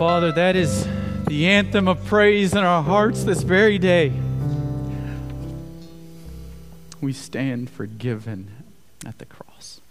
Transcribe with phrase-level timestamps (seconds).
[0.00, 0.88] Father, that is
[1.26, 4.10] the anthem of praise in our hearts this very day.
[7.02, 8.50] We stand forgiven
[9.04, 9.82] at the cross.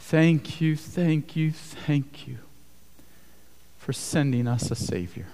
[0.00, 2.36] Thank you, thank you, thank you
[3.78, 5.28] for sending us a Savior.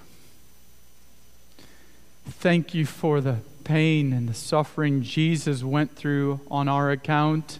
[2.28, 7.58] Thank you for the pain and the suffering Jesus went through on our account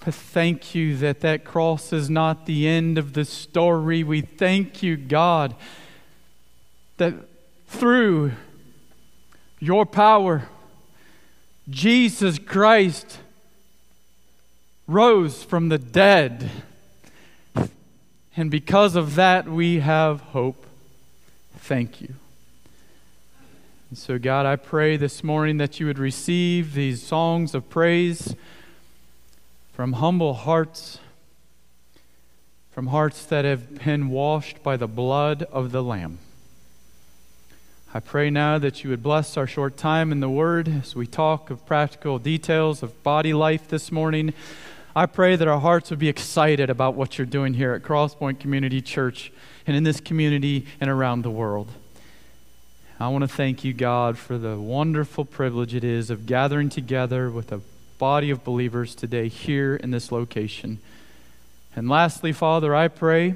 [0.00, 4.02] thank you that that cross is not the end of the story.
[4.02, 5.54] We thank you, God,
[6.96, 7.14] that
[7.66, 8.32] through
[9.60, 10.48] your power,
[11.68, 13.18] Jesus Christ
[14.86, 16.50] rose from the dead.
[18.36, 20.64] And because of that, we have hope.
[21.56, 22.14] Thank you.
[23.90, 28.34] And so, God, I pray this morning that you would receive these songs of praise
[29.78, 30.98] from humble hearts,
[32.72, 36.18] from hearts that have been washed by the blood of the Lamb.
[37.94, 41.06] I pray now that you would bless our short time in the Word as we
[41.06, 44.34] talk of practical details of body life this morning.
[44.96, 48.40] I pray that our hearts would be excited about what you're doing here at Crosspoint
[48.40, 49.30] Community Church
[49.64, 51.68] and in this community and around the world.
[52.98, 57.30] I want to thank you, God, for the wonderful privilege it is of gathering together
[57.30, 57.60] with a
[57.98, 60.78] body of believers today here in this location.
[61.74, 63.34] And lastly, Father, I pray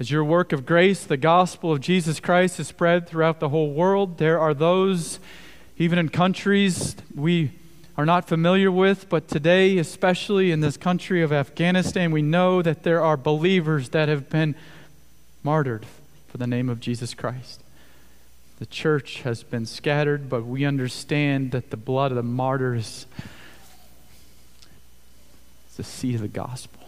[0.00, 3.72] as your work of grace, the gospel of Jesus Christ is spread throughout the whole
[3.72, 5.20] world, there are those,
[5.78, 7.52] even in countries we
[7.96, 12.82] are not familiar with, but today, especially in this country of Afghanistan, we know that
[12.82, 14.56] there are believers that have been
[15.44, 15.86] martyred
[16.26, 17.63] for the name of Jesus Christ.
[18.64, 23.04] The church has been scattered, but we understand that the blood of the martyrs
[25.68, 26.80] is the seed of the gospel.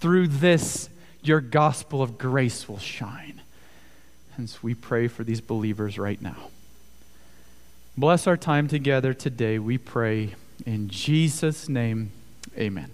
[0.00, 0.88] Through this,
[1.22, 3.42] your gospel of grace will shine.
[4.36, 6.50] Hence, we pray for these believers right now.
[7.96, 10.34] Bless our time together today, we pray.
[10.66, 12.10] In Jesus' name,
[12.58, 12.90] amen.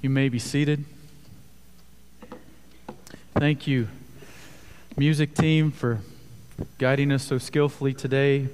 [0.00, 0.86] You may be seated.
[3.34, 3.88] Thank you
[4.96, 6.00] music team for
[6.78, 8.48] guiding us so skillfully today.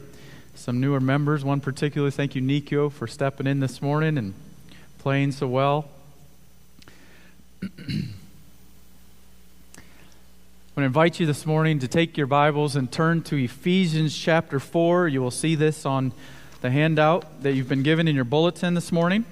[0.54, 4.34] Some newer members, one particular, thank you, Nikio, for stepping in this morning and
[4.98, 5.88] playing so well.
[7.62, 7.66] I
[10.76, 14.60] want to invite you this morning to take your Bibles and turn to Ephesians chapter
[14.60, 15.08] 4.
[15.08, 16.12] You will see this on
[16.60, 19.24] the handout that you've been given in your bulletin this morning.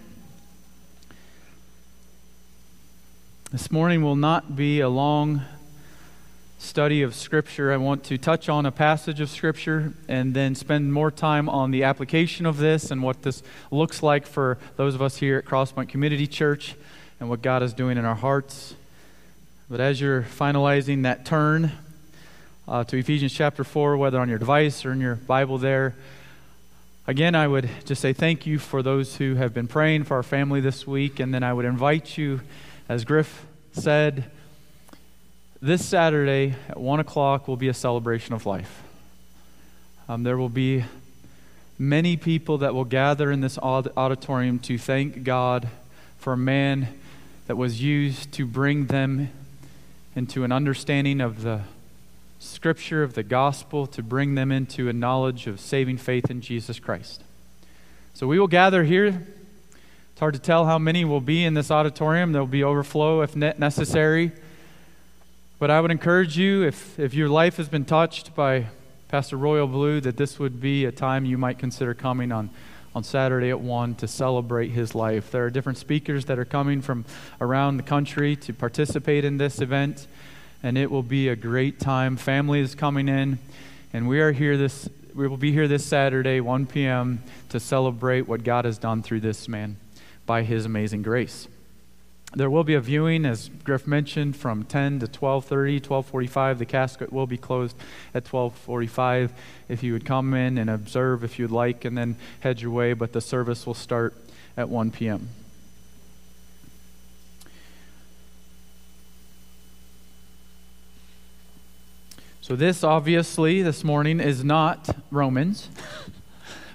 [3.53, 5.43] This morning will not be a long
[6.67, 10.93] study of Scripture, I want to touch on a passage of Scripture and then spend
[10.93, 15.01] more time on the application of this and what this looks like for those of
[15.01, 16.75] us here at Crosspoint Community Church
[17.21, 18.75] and what God is doing in our hearts.
[19.71, 21.71] But as you're finalizing that turn
[22.67, 25.95] uh, to Ephesians chapter 4, whether on your device or in your Bible there,
[27.07, 30.25] again, I would just say thank you for those who have been praying for our
[30.25, 31.21] family this week.
[31.21, 32.41] And then I would invite you,
[32.89, 34.33] as Griff said,
[35.63, 38.83] this Saturday at 1 o'clock will be a celebration of life.
[40.09, 40.85] Um, there will be
[41.79, 45.69] many people that will gather in this auditorium to thank God
[46.19, 46.89] for a man
[47.47, 49.31] that was used to bring them
[50.15, 51.63] into an understanding of the
[52.39, 56.79] scripture, of the gospel, to bring them into a knowledge of saving faith in Jesus
[56.79, 57.23] Christ.
[58.15, 59.27] So we will gather here.
[60.13, 62.33] It's hard to tell how many will be in this auditorium.
[62.33, 64.33] There will be overflow if necessary.
[65.59, 68.67] But I would encourage you, if, if your life has been touched by
[69.09, 72.51] Pastor Royal Blue, that this would be a time you might consider coming on,
[72.95, 75.31] on Saturday at 1 to celebrate his life.
[75.31, 77.07] There are different speakers that are coming from
[77.41, 80.07] around the country to participate in this event,
[80.63, 82.19] and it will be a great time.
[82.19, 83.39] Family is coming in,
[83.95, 88.29] and we are here this we will be here this Saturday, 1 p.m., to celebrate
[88.29, 89.79] what God has done through this man
[90.27, 91.49] by his amazing grace.
[92.35, 96.59] There will be a viewing, as Griff mentioned, from 10 to 12:30, 12:45.
[96.59, 97.77] The casket will be closed
[98.13, 99.33] at 12:45.
[99.69, 102.93] If you would come in and observe, if you'd like, and then head your way.
[102.93, 104.15] But the service will start
[104.57, 105.29] at 1 p.m.
[112.47, 115.69] So this, obviously, this morning is not Romans.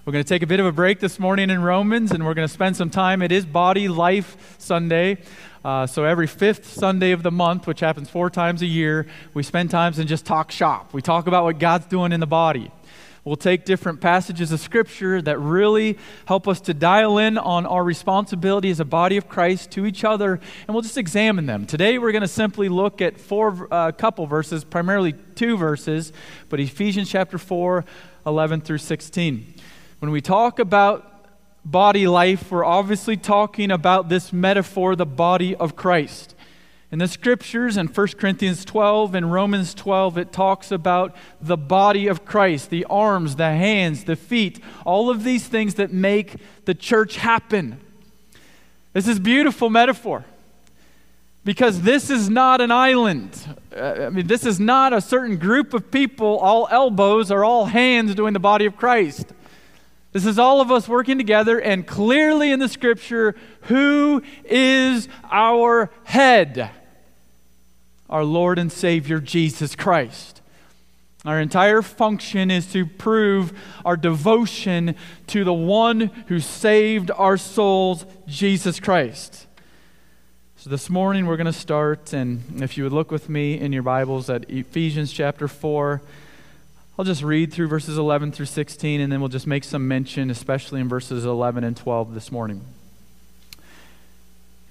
[0.04, 2.34] We're going to take a bit of a break this morning in Romans, and we're
[2.34, 3.22] going to spend some time.
[3.22, 5.20] It is Body Life Sunday.
[5.64, 9.06] Uh, so every fifth Sunday of the month, which happens four times a year,
[9.36, 10.92] we spend times and just talk shop.
[10.92, 12.72] We talk about what God's doing in the body.
[13.24, 17.84] We'll take different passages of Scripture that really help us to dial in on our
[17.84, 21.68] responsibility as a body of Christ to each other, and we'll just examine them.
[21.68, 26.12] Today, we're going to simply look at four, a uh, couple verses, primarily two verses,
[26.50, 27.86] but Ephesians chapter 4,
[28.26, 29.54] 11 through 16.
[30.02, 31.30] When we talk about
[31.64, 36.34] body life, we're obviously talking about this metaphor, the body of Christ.
[36.92, 42.08] In the scriptures, in 1 Corinthians 12 and Romans 12, it talks about the body
[42.08, 46.74] of Christ, the arms, the hands, the feet, all of these things that make the
[46.74, 47.80] church happen.
[48.94, 50.26] This is beautiful metaphor
[51.46, 53.56] because this is not an island.
[53.72, 57.66] Uh, I mean, this is not a certain group of people, all elbows or all
[57.66, 59.32] hands doing the body of Christ.
[60.12, 65.90] This is all of us working together, and clearly in the scripture, who is our
[66.04, 66.72] head?
[68.12, 70.42] our Lord and Savior Jesus Christ.
[71.24, 74.96] Our entire function is to prove our devotion
[75.28, 79.48] to the one who saved our souls, Jesus Christ.
[80.58, 83.72] So this morning we're going to start, and if you would look with me in
[83.72, 86.02] your Bibles at Ephesians chapter 4,
[87.02, 90.30] I'll just read through verses 11 through 16, and then we'll just make some mention,
[90.30, 92.62] especially in verses 11 and 12 this morning.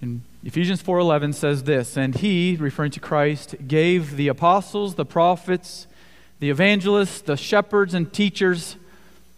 [0.01, 5.89] In Ephesians 4:11 says this, and he, referring to Christ, gave the apostles, the prophets,
[6.39, 8.77] the evangelists, the shepherds and teachers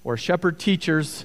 [0.04, 1.24] or shepherd teachers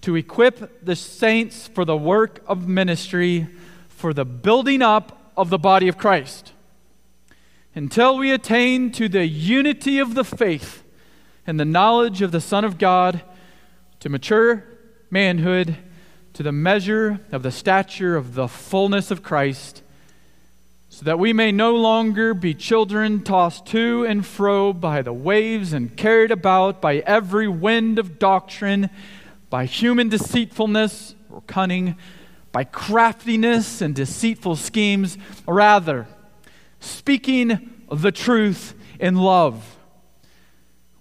[0.00, 3.48] to equip the saints for the work of ministry
[3.90, 6.52] for the building up of the body of Christ
[7.74, 10.84] until we attain to the unity of the faith
[11.46, 13.22] and the knowledge of the Son of God
[14.00, 14.64] to mature
[15.10, 15.76] manhood
[16.36, 19.82] to the measure of the stature of the fullness of Christ,
[20.90, 25.72] so that we may no longer be children tossed to and fro by the waves
[25.72, 28.90] and carried about by every wind of doctrine,
[29.48, 31.96] by human deceitfulness or cunning,
[32.52, 35.16] by craftiness and deceitful schemes.
[35.48, 36.06] Rather,
[36.80, 39.75] speaking the truth in love.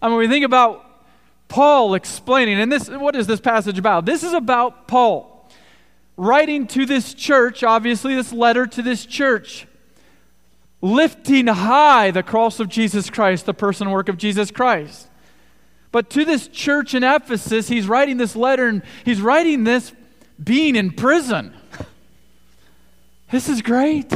[0.00, 0.84] I mean, we think about
[1.48, 4.04] Paul explaining, and this, what is this passage about?
[4.04, 5.48] This is about Paul
[6.18, 9.66] writing to this church, obviously, this letter to this church,
[10.82, 15.08] lifting high the cross of Jesus Christ, the person work of Jesus Christ.
[15.90, 19.92] But to this church in Ephesus, he's writing this letter, and he's writing this
[20.42, 21.54] being in prison.
[23.30, 24.10] This is great.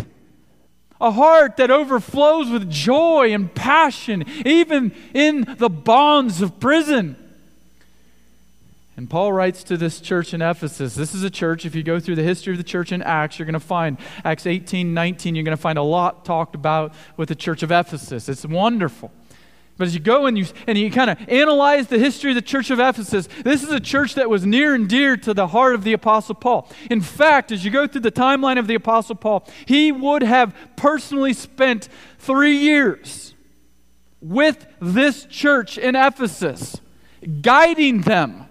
[1.02, 7.16] A heart that overflows with joy and passion, even in the bonds of prison.
[8.96, 10.94] And Paul writes to this church in Ephesus.
[10.94, 13.38] This is a church, if you go through the history of the church in Acts,
[13.38, 16.94] you're going to find Acts 18, 19, you're going to find a lot talked about
[17.16, 18.28] with the church of Ephesus.
[18.28, 19.10] It's wonderful.
[19.78, 22.42] But as you go and you, and you kind of analyze the history of the
[22.42, 25.74] church of Ephesus, this is a church that was near and dear to the heart
[25.74, 26.70] of the Apostle Paul.
[26.90, 30.54] In fact, as you go through the timeline of the Apostle Paul, he would have
[30.76, 33.34] personally spent three years
[34.20, 36.80] with this church in Ephesus,
[37.40, 38.46] guiding them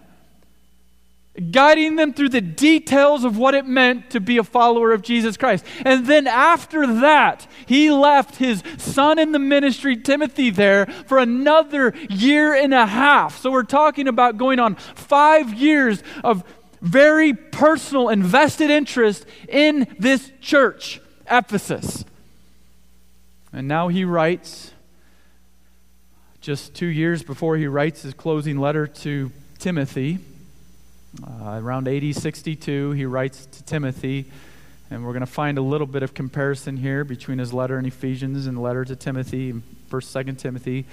[1.51, 5.37] guiding them through the details of what it meant to be a follower of Jesus
[5.37, 5.65] Christ.
[5.85, 11.93] And then after that, he left his son in the ministry, Timothy, there for another
[12.09, 13.37] year and a half.
[13.37, 16.43] So we're talking about going on five years of
[16.81, 22.03] very personal, invested interest in this church, Ephesus.
[23.53, 24.73] And now he writes,
[26.41, 30.19] just two years before he writes his closing letter to Timothy
[31.21, 34.25] uh, around AD 62, he writes to Timothy,
[34.89, 37.85] and we're going to find a little bit of comparison here between his letter in
[37.85, 39.53] Ephesians and the letter to Timothy,
[39.89, 40.85] 1st, 2nd Timothy.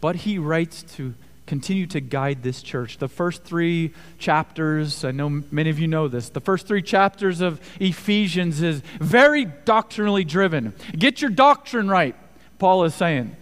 [0.00, 1.14] But he writes to
[1.46, 2.98] continue to guide this church.
[2.98, 7.40] The first three chapters, I know many of you know this, the first three chapters
[7.40, 10.74] of Ephesians is very doctrinally driven.
[10.92, 12.14] Get your doctrine right,
[12.58, 13.36] Paul is saying.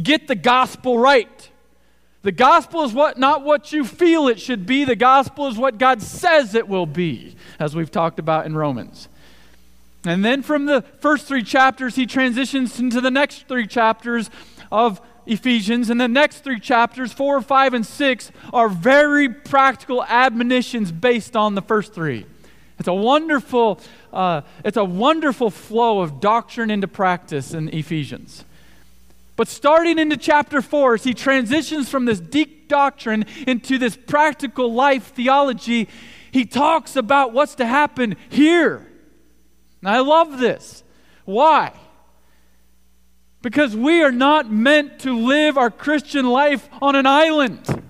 [0.00, 1.50] Get the gospel right.
[2.22, 4.84] The gospel is what not what you feel it should be.
[4.84, 9.08] The gospel is what God says it will be, as we've talked about in Romans.
[10.04, 14.30] And then from the first three chapters, he transitions into the next three chapters
[14.70, 20.90] of Ephesians, and the next three chapters, four, five, and six, are very practical admonitions
[20.90, 22.24] based on the first three.
[22.78, 23.80] It's a wonderful,
[24.12, 28.44] uh, it's a wonderful flow of doctrine into practice in Ephesians.
[29.38, 34.74] But starting into chapter four, as he transitions from this deep doctrine into this practical
[34.74, 35.86] life theology,
[36.32, 38.84] he talks about what's to happen here.
[39.80, 40.82] And I love this.
[41.24, 41.72] Why?
[43.40, 47.84] Because we are not meant to live our Christian life on an island.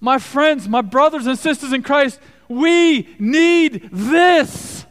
[0.00, 4.84] My friends, my brothers and sisters in Christ, we need this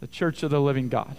[0.00, 1.16] the church of the living God.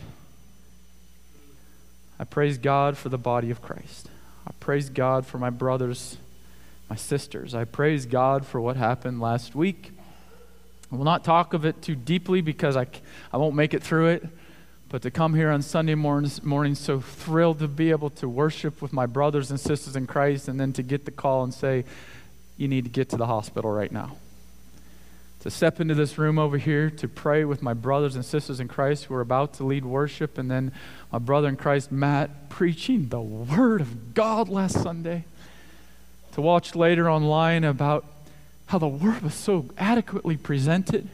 [2.20, 4.10] I praise God for the body of Christ.
[4.48, 6.18] I praise God for my brothers,
[6.90, 7.54] my sisters.
[7.54, 9.92] I praise God for what happened last week.
[10.92, 12.88] I will not talk of it too deeply because I,
[13.34, 14.28] I won't make it through it.
[14.88, 18.82] But to come here on Sunday mornings, morning, so thrilled to be able to worship
[18.82, 21.86] with my brothers and sisters in Christ, and then to get the call and say,
[22.56, 24.16] You need to get to the hospital right now
[25.46, 28.68] to step into this room over here to pray with my brothers and sisters in
[28.68, 30.72] Christ who are about to lead worship, and then
[31.12, 35.24] my brother in Christ, Matt, preaching the Word of God last Sunday.
[36.32, 38.06] To watch later online about
[38.66, 41.10] how the Word was so adequately presented.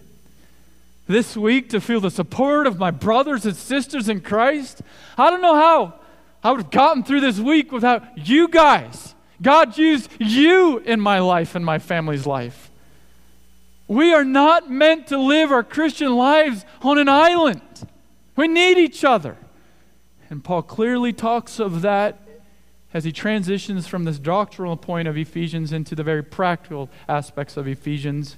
[1.07, 4.81] This week, to feel the support of my brothers and sisters in Christ.
[5.17, 5.95] I don't know how
[6.41, 9.13] I would have gotten through this week without you guys.
[9.41, 12.70] God used you in my life and my family's life.
[13.91, 17.61] We are not meant to live our Christian lives on an island.
[18.37, 19.35] We need each other.
[20.29, 22.17] And Paul clearly talks of that
[22.93, 27.67] as he transitions from this doctrinal point of Ephesians into the very practical aspects of
[27.67, 28.37] Ephesians.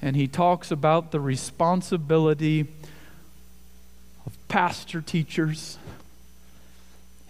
[0.00, 2.60] And he talks about the responsibility
[4.24, 5.76] of pastor teachers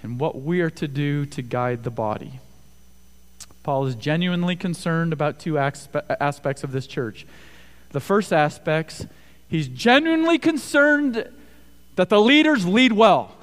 [0.01, 2.39] and what we are to do to guide the body.
[3.63, 7.27] Paul is genuinely concerned about two aspects of this church.
[7.91, 9.07] The first aspects,
[9.49, 11.29] he's genuinely concerned
[11.95, 13.37] that the leaders lead well.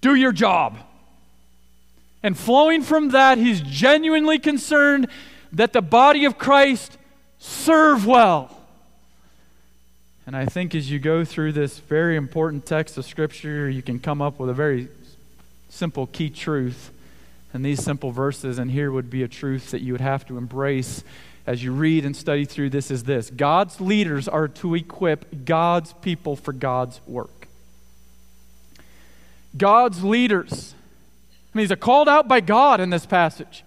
[0.00, 0.78] Do your job.
[2.22, 5.08] And flowing from that, he's genuinely concerned
[5.52, 6.96] that the body of Christ
[7.38, 8.56] serve well.
[10.26, 13.98] And I think as you go through this very important text of Scripture, you can
[13.98, 14.88] come up with a very
[15.68, 16.90] simple key truth
[17.54, 20.36] and these simple verses, and here would be a truth that you would have to
[20.36, 21.04] embrace
[21.46, 25.92] as you read and study through this is this God's leaders are to equip God's
[25.94, 27.48] people for God's work.
[29.56, 30.74] God's leaders,
[31.54, 33.64] I mean, these are called out by God in this passage.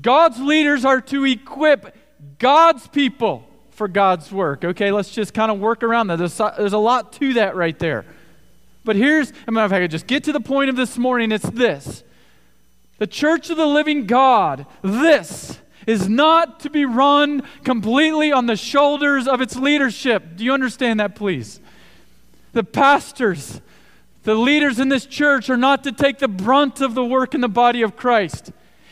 [0.00, 1.94] God's leaders are to equip
[2.38, 4.64] God's people for God's work.
[4.64, 6.16] Okay, let's just kind of work around that.
[6.16, 8.06] There's, there's a lot to that right there.
[8.84, 11.30] But here's, I mean, if I could just get to the point of this morning,
[11.30, 12.02] it's this
[12.98, 18.56] the church of the living God, this is not to be run completely on the
[18.56, 20.36] shoulders of its leadership.
[20.36, 21.60] Do you understand that, please?
[22.52, 23.60] The pastors,
[24.24, 27.40] the leaders in this church are not to take the brunt of the work in
[27.40, 28.50] the body of Christ.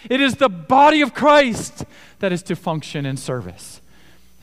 [0.08, 1.84] It is the body of Christ
[2.20, 3.80] that is to function in service.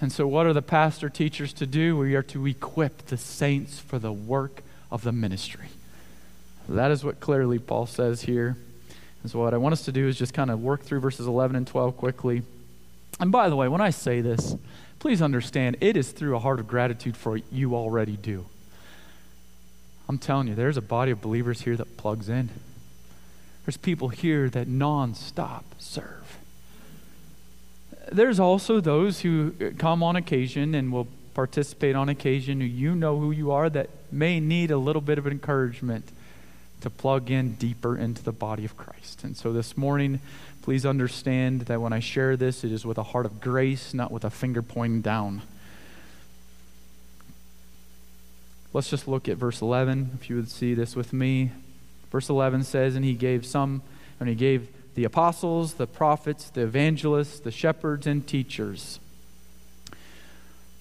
[0.02, 1.96] And so, what are the pastor teachers to do?
[1.96, 5.68] We are to equip the saints for the work of the ministry.
[6.68, 8.58] That is what clearly Paul says here.
[9.22, 11.28] And so, what I want us to do is just kind of work through verses
[11.28, 12.44] 11 and 12 quickly.
[13.20, 14.56] And by the way, when I say this,
[15.00, 18.46] please understand it is through a heart of gratitude for what you already do.
[20.10, 22.50] I'm telling you, there's a body of believers here that plugs in.
[23.66, 26.38] There's people here that nonstop serve.
[28.12, 32.96] There's also those who uh, come on occasion and will participate on occasion who you
[32.96, 36.12] know who you are that may need a little bit of encouragement
[36.82, 39.24] to plug in deeper into the body of Christ.
[39.24, 40.20] And so this morning,
[40.62, 44.12] please understand that when I share this, it is with a heart of grace, not
[44.12, 45.42] with a finger pointing down.
[48.74, 51.52] Let's just look at verse 11, if you would see this with me.
[52.12, 53.82] Verse 11 says, And he gave some,
[54.20, 59.00] and he gave the apostles, the prophets, the evangelists, the shepherds, and teachers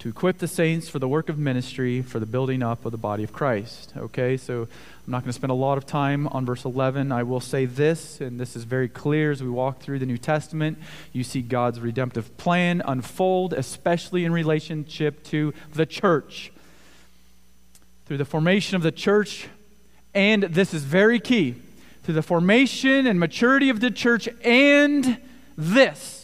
[0.01, 2.99] to equip the saints for the work of ministry, for the building up of the
[2.99, 3.93] body of Christ.
[3.95, 7.13] Okay, so I'm not going to spend a lot of time on verse 11.
[7.13, 10.17] I will say this, and this is very clear as we walk through the New
[10.17, 10.79] Testament.
[11.13, 16.51] You see God's redemptive plan unfold, especially in relationship to the church.
[18.07, 19.49] Through the formation of the church,
[20.15, 21.57] and this is very key,
[22.05, 25.21] through the formation and maturity of the church, and
[25.59, 26.20] this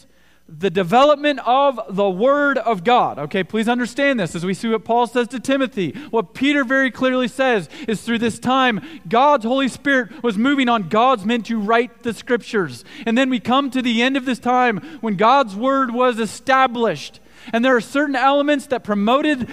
[0.49, 3.19] the development of the Word of God.
[3.19, 5.91] Okay, please understand this as we see what Paul says to Timothy.
[6.09, 10.87] What Peter very clearly says is through this time, God's Holy Spirit was moving on
[10.87, 12.85] God's men to write the Scriptures.
[13.05, 17.19] And then we come to the end of this time when God's Word was established.
[17.51, 19.49] And there are certain elements that promoted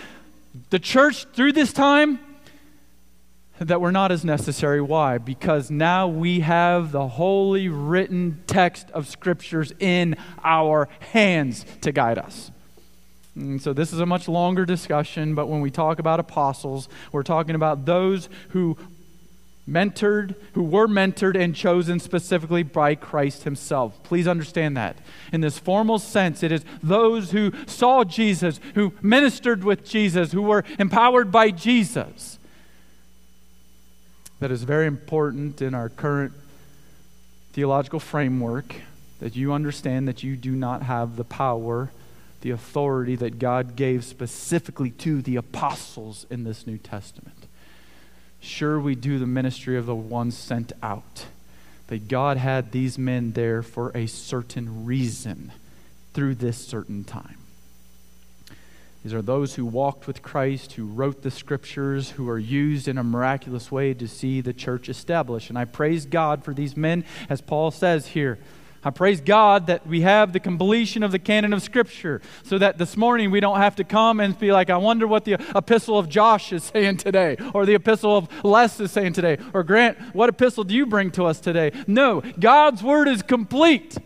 [0.71, 2.21] the church through this time
[3.59, 4.81] that were not as necessary.
[4.81, 5.19] Why?
[5.19, 12.19] Because now we have the holy written text of scriptures in our hands to guide
[12.19, 12.51] us.
[13.37, 17.23] And so this is a much longer discussion, but when we talk about apostles, we're
[17.23, 18.77] talking about those who
[19.69, 24.03] mentored, who were mentored and chosen specifically by Christ himself.
[24.03, 24.99] Please understand that.
[25.33, 30.43] In this formal sense, it is those who saw Jesus, who ministered with Jesus, who
[30.43, 32.39] were empowered by Jesus
[34.45, 36.31] that is very important in our current
[37.55, 38.75] theological framework
[39.19, 41.91] that you understand that you do not have the power,
[42.43, 47.47] the authority that God gave specifically to the apostles in this New Testament.
[48.39, 51.25] Sure, we do the ministry of the ones sent out,
[51.87, 55.53] but God had these men there for a certain reason
[56.13, 57.39] through this certain time.
[59.05, 62.97] These are those who walked with Christ, who wrote the scriptures, who are used in
[62.97, 65.51] a miraculous way to see the church established.
[65.51, 68.39] And I praise God for these men, as Paul says here.
[68.83, 72.79] I praise God that we have the completion of the canon of Scripture so that
[72.79, 75.99] this morning we don't have to come and be like, I wonder what the epistle
[75.99, 79.99] of Josh is saying today, or the epistle of Les is saying today, or Grant,
[80.15, 81.73] what epistle do you bring to us today?
[81.87, 83.99] No, God's word is complete.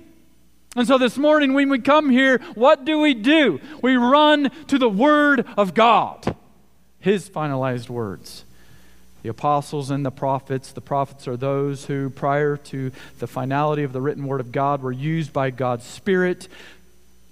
[0.79, 3.61] And so this morning, when we come here, what do we do?
[3.83, 6.37] We run to the Word of God,
[7.01, 8.45] His finalized words.
[9.25, 13.93] The apostles and the prophets, the prophets are those who, prior to the finality of
[13.93, 16.47] the written Word of God, were used by God's Spirit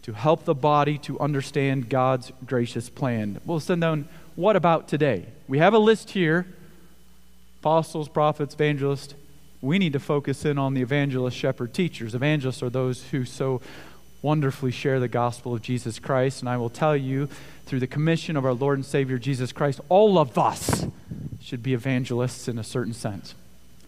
[0.03, 3.41] to help the body to understand God's gracious plan.
[3.47, 5.25] We'll send down, what about today?
[5.47, 6.49] We have a list here
[7.61, 9.15] apostles, prophets, evangelists
[9.61, 12.15] we need to focus in on the evangelist, shepherd, teachers.
[12.15, 13.61] Evangelists are those who so
[14.23, 16.41] wonderfully share the gospel of Jesus Christ.
[16.41, 17.29] And I will tell you,
[17.65, 20.87] through the commission of our Lord and Savior Jesus Christ, all of us
[21.41, 23.35] should be evangelists in a certain sense.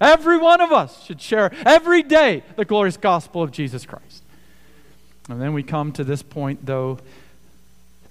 [0.00, 4.22] Every one of us should share every day the glorious gospel of Jesus Christ.
[5.28, 6.98] And then we come to this point, though,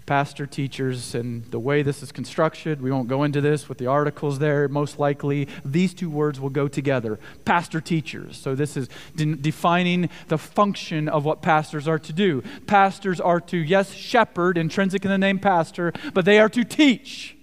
[0.07, 2.81] pastor teachers and the way this is constructed.
[2.81, 4.67] We won't go into this with the articles there.
[4.69, 8.37] Most likely, these two words will go together pastor teachers.
[8.37, 12.41] So, this is de- defining the function of what pastors are to do.
[12.65, 17.35] Pastors are to, yes, shepherd, intrinsic in the name pastor, but they are to teach.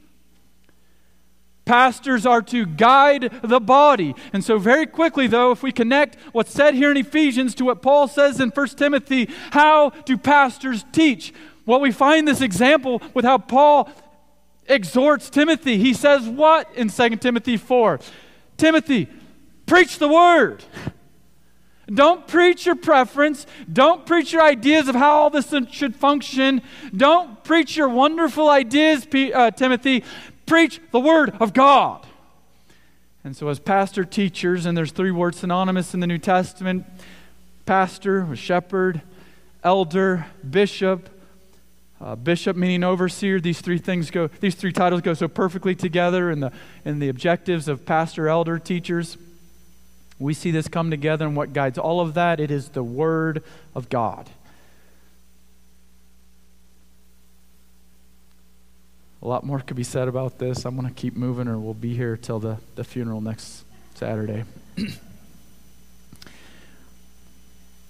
[1.66, 4.14] Pastors are to guide the body.
[4.32, 7.82] And so, very quickly, though, if we connect what's said here in Ephesians to what
[7.82, 11.34] Paul says in 1 Timothy, how do pastors teach?
[11.66, 13.88] Well, we find this example with how Paul
[14.66, 15.78] exhorts Timothy.
[15.78, 18.00] He says, What in 2 Timothy 4?
[18.56, 19.08] Timothy,
[19.66, 20.64] preach the word.
[21.86, 23.46] Don't preach your preference.
[23.70, 26.62] Don't preach your ideas of how all this should function.
[26.96, 30.02] Don't preach your wonderful ideas, uh, Timothy.
[30.46, 32.06] Preach the word of God.
[33.22, 36.86] And so, as pastor teachers, and there's three words synonymous in the New Testament
[37.66, 39.00] pastor, shepherd,
[39.62, 41.08] elder, bishop,
[42.04, 46.30] uh, bishop meaning overseer these three things go these three titles go so perfectly together
[46.30, 46.52] in the
[46.84, 49.16] in the objectives of pastor elder teachers.
[50.18, 52.38] We see this come together and what guides all of that.
[52.38, 53.42] It is the word
[53.74, 54.28] of god.
[59.22, 60.66] A lot more could be said about this.
[60.66, 63.64] I'm going to keep moving or we'll be here till the, the funeral next
[63.94, 64.44] saturday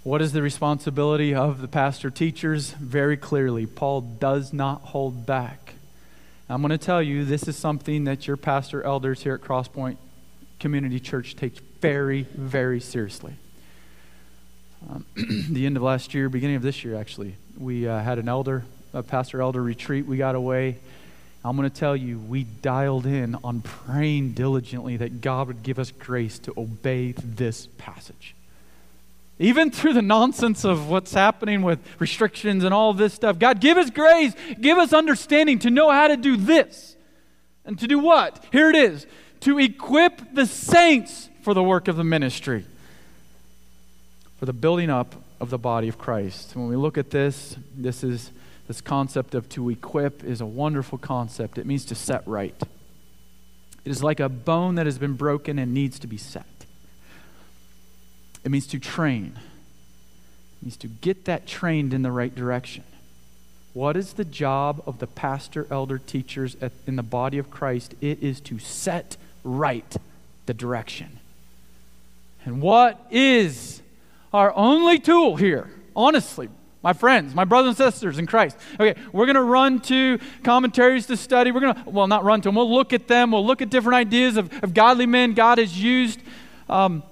[0.04, 2.72] What is the responsibility of the pastor teachers?
[2.72, 5.76] Very clearly, Paul does not hold back.
[6.46, 9.96] I'm going to tell you this is something that your pastor elders here at Crosspoint
[10.60, 13.32] Community Church take very, very seriously.
[14.90, 15.06] Um,
[15.48, 18.66] the end of last year, beginning of this year, actually, we uh, had an elder,
[18.92, 20.04] a pastor elder retreat.
[20.04, 20.76] We got away.
[21.42, 25.78] I'm going to tell you, we dialed in on praying diligently that God would give
[25.78, 28.34] us grace to obey this passage.
[29.38, 33.76] Even through the nonsense of what's happening with restrictions and all this stuff, God, give
[33.76, 36.96] us grace, give us understanding to know how to do this.
[37.64, 38.44] And to do what?
[38.52, 39.06] Here it is
[39.40, 42.64] to equip the saints for the work of the ministry,
[44.38, 46.54] for the building up of the body of Christ.
[46.56, 48.30] When we look at this, this is
[48.66, 51.58] this concept of to equip is a wonderful concept.
[51.58, 52.54] It means to set right.
[53.84, 56.46] It is like a bone that has been broken and needs to be set.
[58.44, 59.32] It means to train.
[59.36, 62.84] It means to get that trained in the right direction.
[63.72, 67.94] What is the job of the pastor, elder, teachers at, in the body of Christ?
[68.00, 69.96] It is to set right
[70.46, 71.18] the direction.
[72.44, 73.82] And what is
[74.32, 76.48] our only tool here, honestly,
[76.82, 78.58] my friends, my brothers and sisters in Christ.
[78.78, 81.50] Okay, we're going to run to commentaries to study.
[81.50, 82.56] We're going to, well, not run to them.
[82.56, 83.30] We'll look at them.
[83.30, 86.20] We'll look at different ideas of, of godly men God has used.
[86.68, 87.02] Um,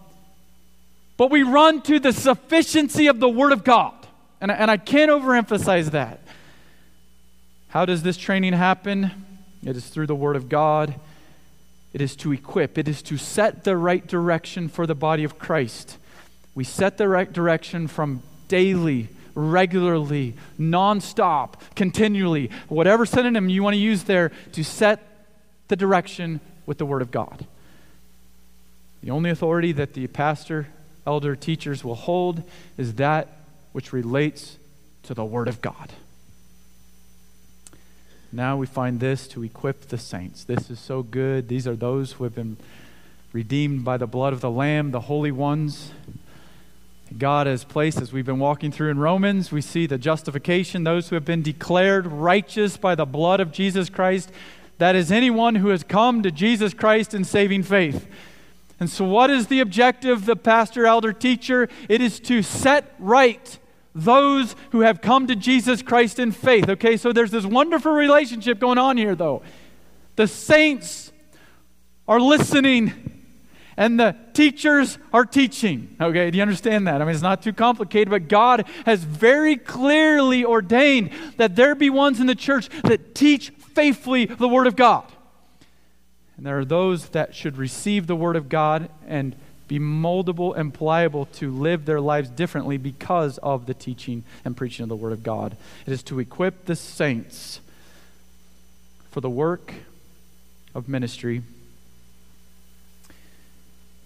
[1.17, 3.95] but we run to the sufficiency of the Word of God.
[4.41, 6.21] And, and I can't overemphasize that.
[7.69, 9.11] How does this training happen?
[9.65, 10.95] It is through the Word of God.
[11.93, 15.39] It is to equip, it is to set the right direction for the body of
[15.39, 15.99] Christ.
[16.55, 23.81] We set the right direction from daily regularly, nonstop, continually, whatever synonym you want to
[23.81, 25.01] use there to set
[25.69, 27.47] the direction with the Word of God.
[29.03, 30.69] The only authority that the pastor,
[31.07, 32.43] elder, teachers will hold
[32.77, 33.29] is that
[33.73, 34.57] which relates
[35.05, 35.93] to the Word of God.
[38.33, 40.45] Now we find this to equip the saints.
[40.45, 41.49] This is so good.
[41.49, 42.57] These are those who have been
[43.33, 45.91] redeemed by the blood of the Lamb, the holy ones.
[47.19, 51.09] God has placed, as we've been walking through in Romans, we see the justification, those
[51.09, 54.31] who have been declared righteous by the blood of Jesus Christ.
[54.79, 58.09] That is anyone who has come to Jesus Christ in saving faith.
[58.83, 61.69] And so, what is the objective, the pastor, elder, teacher?
[61.89, 63.59] It is to set right
[63.95, 66.69] those who have come to Jesus Christ in faith.
[66.69, 69.43] Okay, so there's this wonderful relationship going on here, though.
[70.17, 71.13] The saints
[72.09, 73.23] are listening
[73.77, 75.95] and the teachers are teaching.
[76.01, 77.01] Okay, do you understand that?
[77.01, 81.89] I mean, it's not too complicated, but God has very clearly ordained that there be
[81.89, 85.12] ones in the church that teach faithfully the Word of God.
[86.43, 89.37] And there are those that should receive the Word of God and
[89.69, 94.83] be moldable and pliable to live their lives differently because of the teaching and preaching
[94.83, 95.57] of the Word of God.
[95.87, 97.61] It is to equip the saints
[99.11, 99.73] for the work
[100.75, 101.43] of ministry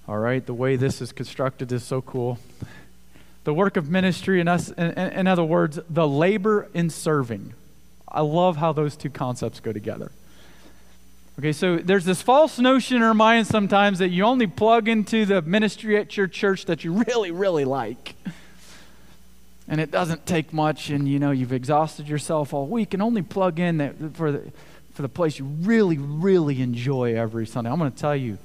[0.09, 2.39] all right, the way this is constructed is so cool.
[3.43, 7.55] The work of ministry, in us, in, in other words, the labor in serving.
[8.07, 10.13] I love how those two concepts go together.
[11.39, 15.27] Okay, so there's this false notion in our minds sometimes that you only plug into
[15.27, 18.15] the ministry at your church that you really, really like.
[19.69, 23.21] And it doesn't take much, and you know, you've exhausted yourself all week, and only
[23.21, 24.51] plug in that for the,
[24.95, 27.71] for the place you really, really enjoy every Sunday.
[27.71, 28.39] I'm going to tell you,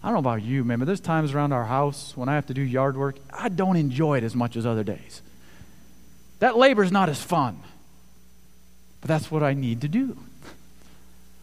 [0.00, 2.46] I don't know about you, man, but there's times around our house when I have
[2.46, 5.22] to do yard work, I don't enjoy it as much as other days.
[6.38, 7.58] That labor is not as fun,
[9.00, 10.16] but that's what I need to do.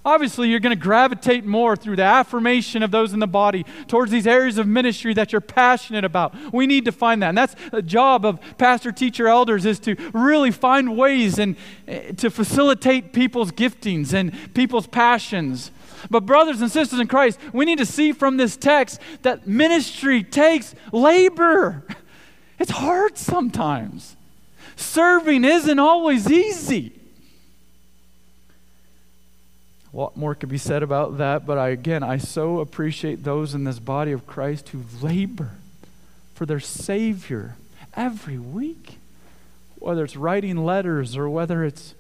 [0.06, 4.12] Obviously, you're going to gravitate more through the affirmation of those in the body towards
[4.12, 6.54] these areas of ministry that you're passionate about.
[6.54, 7.30] We need to find that.
[7.30, 11.56] And that's the job of pastor, teacher, elders is to really find ways and
[11.88, 15.72] uh, to facilitate people's giftings and people's passions.
[16.12, 20.24] But, brothers and sisters in Christ, we need to see from this text that ministry
[20.24, 21.84] takes labor.
[22.58, 24.16] It's hard sometimes.
[24.78, 26.95] Serving isn't always easy.
[29.96, 31.46] What more could be said about that?
[31.46, 35.52] But I, again, I so appreciate those in this body of Christ who labor
[36.34, 37.56] for their Savior
[37.96, 38.98] every week.
[39.80, 41.94] Whether it's writing letters or whether it's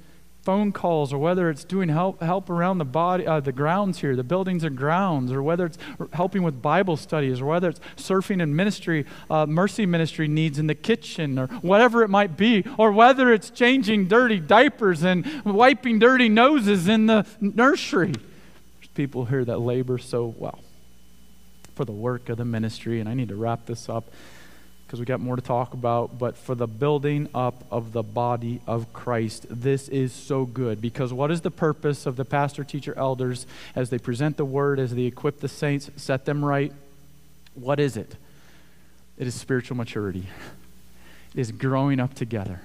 [0.45, 4.15] phone calls or whether it's doing help, help around the body uh, the grounds here
[4.15, 5.77] the buildings and grounds or whether it's
[6.13, 10.67] helping with bible studies or whether it's surfing and ministry uh, mercy ministry needs in
[10.67, 15.97] the kitchen or whatever it might be or whether it's changing dirty diapers and wiping
[15.97, 18.11] dirty noses in the nursery.
[18.11, 20.59] There's people here that labor so well
[21.73, 24.05] for the work of the ministry and i need to wrap this up
[24.95, 28.61] because we got more to talk about, but for the building up of the body
[28.65, 29.45] of Christ.
[29.49, 33.89] This is so good because what is the purpose of the pastor, teacher, elders as
[33.89, 36.71] they present the word, as they equip the saints, set them right?
[37.55, 38.15] What is it?
[39.17, 40.27] It is spiritual maturity,
[41.33, 42.61] it is growing up together.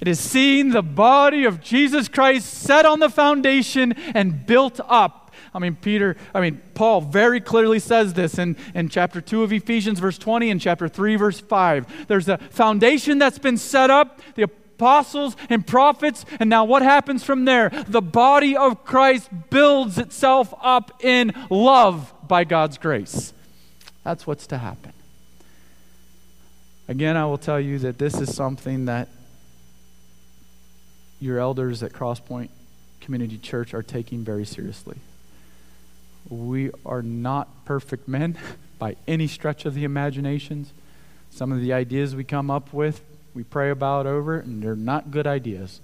[0.00, 5.21] It is seeing the body of Jesus Christ set on the foundation and built up
[5.54, 9.52] I mean, Peter, I mean, Paul very clearly says this in, in chapter 2 of
[9.52, 12.06] Ephesians, verse 20, and chapter 3, verse 5.
[12.08, 17.22] There's a foundation that's been set up, the apostles and prophets, and now what happens
[17.22, 17.70] from there?
[17.86, 23.32] The body of Christ builds itself up in love by God's grace.
[24.04, 24.92] That's what's to happen.
[26.88, 29.08] Again, I will tell you that this is something that
[31.20, 32.48] your elders at Crosspoint
[33.00, 34.98] Community Church are taking very seriously.
[36.28, 38.38] We are not perfect men
[38.78, 40.72] by any stretch of the imaginations.
[41.30, 43.02] Some of the ideas we come up with
[43.34, 45.80] we pray about over and they're not good ideas.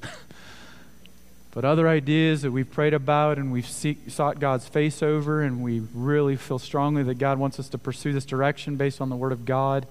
[1.52, 5.62] but other ideas that we've prayed about and we've seek, sought God's face over, and
[5.62, 9.16] we really feel strongly that God wants us to pursue this direction based on the
[9.16, 9.86] Word of God.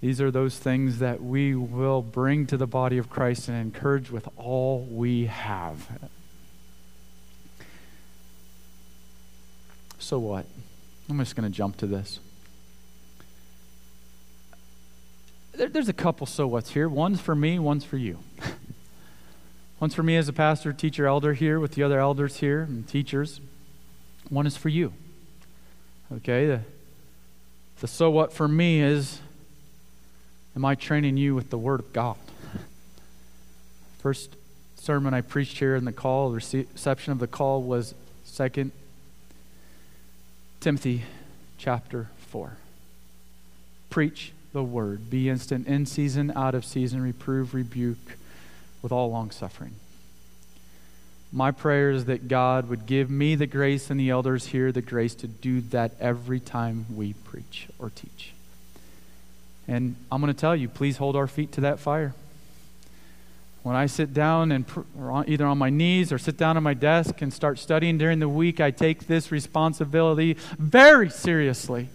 [0.00, 4.10] These are those things that we will bring to the body of Christ and encourage
[4.10, 6.08] with all we have.
[10.02, 10.46] So what?
[11.08, 12.18] I'm just going to jump to this.
[15.54, 16.88] There, there's a couple so what's here.
[16.88, 18.18] One's for me, one's for you.
[19.80, 22.86] one's for me as a pastor, teacher, elder here with the other elders here and
[22.88, 23.40] teachers.
[24.28, 24.92] One is for you.
[26.12, 26.46] Okay?
[26.46, 26.60] The,
[27.80, 29.20] the so what for me is
[30.56, 32.16] am I training you with the Word of God?
[34.00, 34.34] First
[34.74, 38.72] sermon I preached here in the call, reception of the call was Second
[40.62, 41.02] Timothy
[41.58, 42.56] chapter 4.
[43.90, 45.10] Preach the word.
[45.10, 48.16] Be instant in season, out of season, reprove, rebuke
[48.80, 49.74] with all long suffering.
[51.32, 54.82] My prayer is that God would give me the grace and the elders here the
[54.82, 58.32] grace to do that every time we preach or teach.
[59.66, 62.14] And I'm going to tell you, please hold our feet to that fire.
[63.62, 64.80] When I sit down and pr-
[65.26, 68.28] either on my knees or sit down at my desk and start studying during the
[68.28, 71.88] week, I take this responsibility very seriously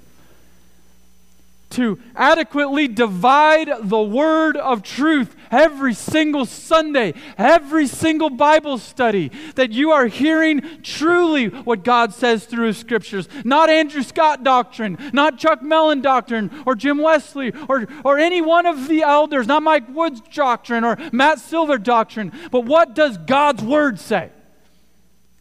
[1.69, 9.71] to adequately divide the word of truth every single Sunday, every single Bible study, that
[9.71, 13.27] you are hearing truly what God says through His scriptures.
[13.43, 18.65] Not Andrew Scott doctrine, not Chuck Mellon doctrine, or Jim Wesley, or, or any one
[18.65, 23.63] of the elders, not Mike Woods doctrine or Matt Silver doctrine, but what does God's
[23.63, 24.32] word say?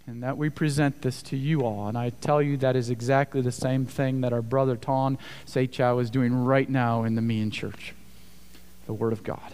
[0.07, 1.89] And that we present this to you all.
[1.89, 6.01] And I tell you, that is exactly the same thing that our brother Ton Seichow
[6.01, 7.93] is doing right now in the Mian Church
[8.87, 9.53] the Word of God.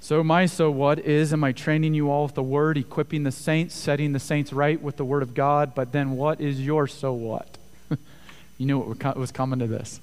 [0.00, 3.32] So, my so what is, am I training you all with the Word, equipping the
[3.32, 5.74] saints, setting the saints right with the Word of God?
[5.74, 7.58] But then, what is your so what?
[8.58, 10.00] you knew what was coming to this.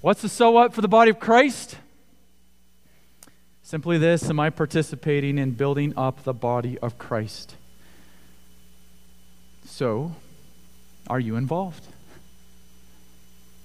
[0.00, 1.78] What's the so what for the body of Christ?
[3.62, 7.56] Simply this Am I participating in building up the body of Christ?
[9.66, 10.12] So,
[11.08, 11.84] are you involved?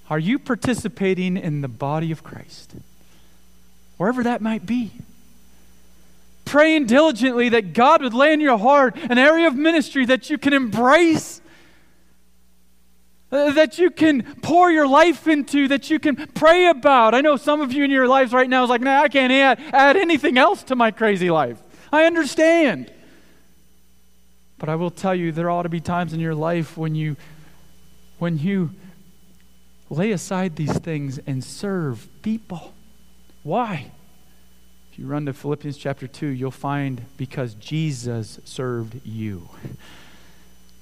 [0.08, 2.74] Are you participating in the body of Christ?
[3.96, 4.90] Wherever that might be.
[6.44, 10.36] Praying diligently that God would lay in your heart an area of ministry that you
[10.36, 11.40] can embrace,
[13.30, 17.14] uh, that you can pour your life into, that you can pray about.
[17.14, 19.32] I know some of you in your lives right now is like, nah, I can't
[19.32, 21.62] add, add anything else to my crazy life.
[21.92, 22.90] I understand.
[24.60, 27.16] But I will tell you, there ought to be times in your life when you,
[28.18, 28.70] when you
[29.88, 32.74] lay aside these things and serve people.
[33.42, 33.90] Why?
[34.92, 39.48] If you run to Philippians chapter 2, you'll find because Jesus served you.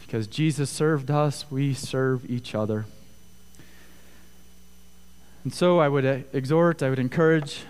[0.01, 2.85] Because Jesus served us, we serve each other.
[5.45, 7.61] And so I would uh, exhort, I would encourage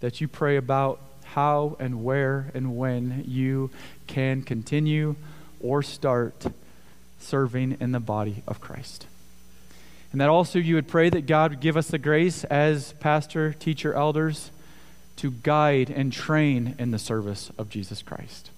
[0.00, 3.70] that you pray about how and where and when you
[4.06, 5.16] can continue
[5.64, 6.46] or start
[7.18, 9.06] serving in the body of Christ.
[10.12, 13.52] And that also you would pray that God would give us the grace as pastor,
[13.52, 14.52] teacher, elders
[15.16, 18.50] to guide and train in the service of Jesus Christ.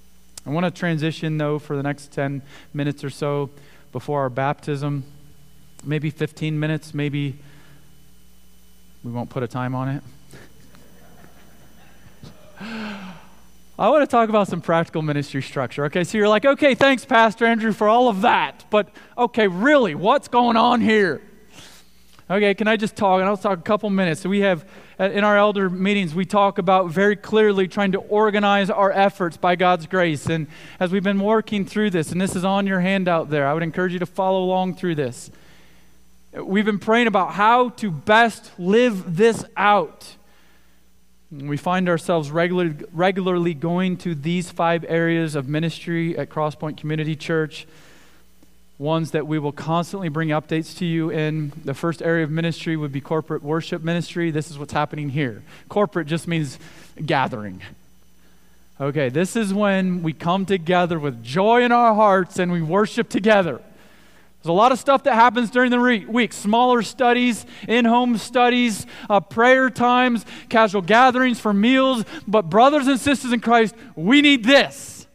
[0.45, 2.43] I want to transition, though, for the next 10
[2.75, 3.51] minutes or so
[3.93, 5.05] before our baptism,
[5.85, 7.39] maybe 15 minutes, maybe
[9.03, 10.03] we won't put a time on
[12.61, 13.03] it.
[13.79, 15.85] I want to talk about some practical ministry structure.
[15.85, 18.65] Okay, so you're like, okay, thanks, Pastor Andrew, for all of that.
[18.71, 21.21] But okay, really, what's going on here?
[22.31, 23.21] Okay, can I just talk?
[23.21, 24.23] And I'll talk a couple minutes.
[24.23, 24.65] So we have,
[24.99, 29.37] uh, in our elder meetings, we talk about very clearly trying to organize our efforts
[29.37, 30.25] by God's grace.
[30.25, 30.47] And
[30.81, 33.63] as we've been working through this, and this is on your handout there, I would
[33.63, 35.31] encourage you to follow along through this.
[36.33, 40.17] We've been praying about how to best live this out.
[41.43, 47.17] We find ourselves regular, regularly going to these five areas of ministry at Crosspoint Community
[47.17, 47.67] Church,
[48.79, 51.53] ones that we will constantly bring updates to you in.
[51.65, 54.31] The first area of ministry would be corporate worship ministry.
[54.31, 55.43] This is what's happening here.
[55.69, 56.59] Corporate just means
[57.05, 57.63] gathering.
[58.81, 63.09] Okay, this is when we come together with joy in our hearts and we worship
[63.09, 63.63] together.
[64.47, 68.17] There's a lot of stuff that happens during the re- week smaller studies, in home
[68.17, 72.05] studies, uh, prayer times, casual gatherings for meals.
[72.29, 75.09] But, brothers and sisters in Christ, we need this.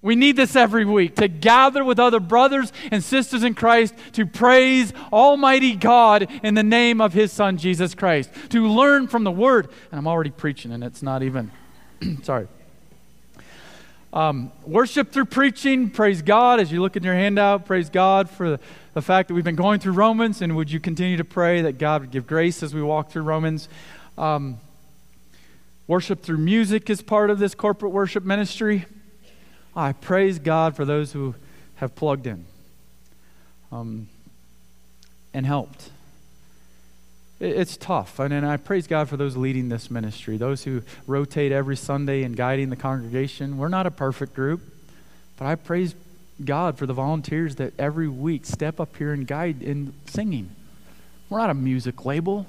[0.00, 4.24] We need this every week to gather with other brothers and sisters in Christ to
[4.24, 9.30] praise Almighty God in the name of His Son, Jesus Christ, to learn from the
[9.30, 9.68] Word.
[9.92, 11.50] And I'm already preaching, and it's not even,
[12.22, 12.48] sorry.
[14.14, 15.90] Um, worship through preaching.
[15.90, 17.66] Praise God as you look in your handout.
[17.66, 18.60] Praise God for the,
[18.92, 21.78] the fact that we've been going through Romans, and would you continue to pray that
[21.78, 23.68] God would give grace as we walk through Romans?
[24.16, 24.58] Um,
[25.88, 28.86] worship through music is part of this corporate worship ministry.
[29.74, 31.34] I praise God for those who
[31.74, 32.44] have plugged in
[33.72, 34.06] um,
[35.32, 35.90] and helped.
[37.44, 40.82] It, it's tough, and, and I praise God for those leading this ministry, those who
[41.06, 43.58] rotate every Sunday and guiding the congregation.
[43.58, 44.62] We're not a perfect group,
[45.36, 45.94] but I praise
[46.42, 50.50] God for the volunteers that every week step up here and guide in singing.
[51.28, 52.46] We're not a music label,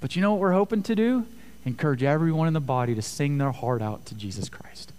[0.00, 1.26] but you know what we're hoping to do?
[1.64, 4.92] Encourage everyone in the body to sing their heart out to Jesus Christ.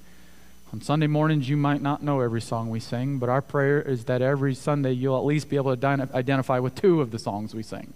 [0.74, 4.04] On Sunday mornings, you might not know every song we sing, but our prayer is
[4.06, 7.56] that every Sunday you'll at least be able to identify with two of the songs
[7.56, 7.94] we sing.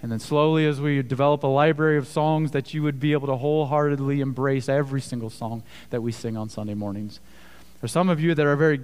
[0.00, 3.26] And then slowly, as we develop a library of songs, that you would be able
[3.26, 7.18] to wholeheartedly embrace every single song that we sing on Sunday mornings.
[7.80, 8.80] For some of you that are very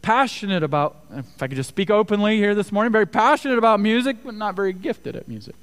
[0.00, 4.18] passionate about, if I could just speak openly here this morning, very passionate about music,
[4.24, 5.54] but not very gifted at music.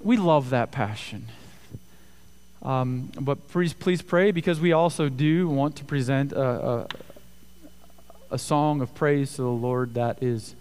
[0.00, 1.28] We love that passion.
[2.62, 6.86] Um, but please, please pray because we also do want to present a, a,
[8.32, 10.54] a, song of praise to the Lord that is,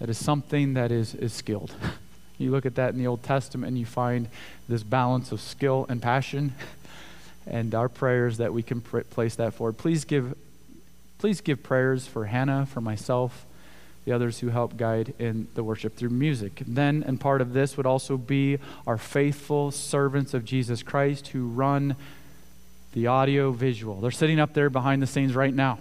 [0.00, 1.72] that is something that is, is skilled.
[2.38, 4.28] you look at that in the Old Testament and you find
[4.68, 6.54] this balance of skill and passion.
[7.46, 9.78] And our prayers that we can pr- place that forward.
[9.78, 10.36] Please give,
[11.18, 13.44] please give prayers for Hannah, for myself,
[14.04, 16.62] the others who help guide in the worship through music.
[16.66, 21.48] Then, and part of this would also be our faithful servants of Jesus Christ who
[21.48, 21.96] run
[22.92, 24.00] the audio visual.
[24.00, 25.78] They're sitting up there behind the scenes right now.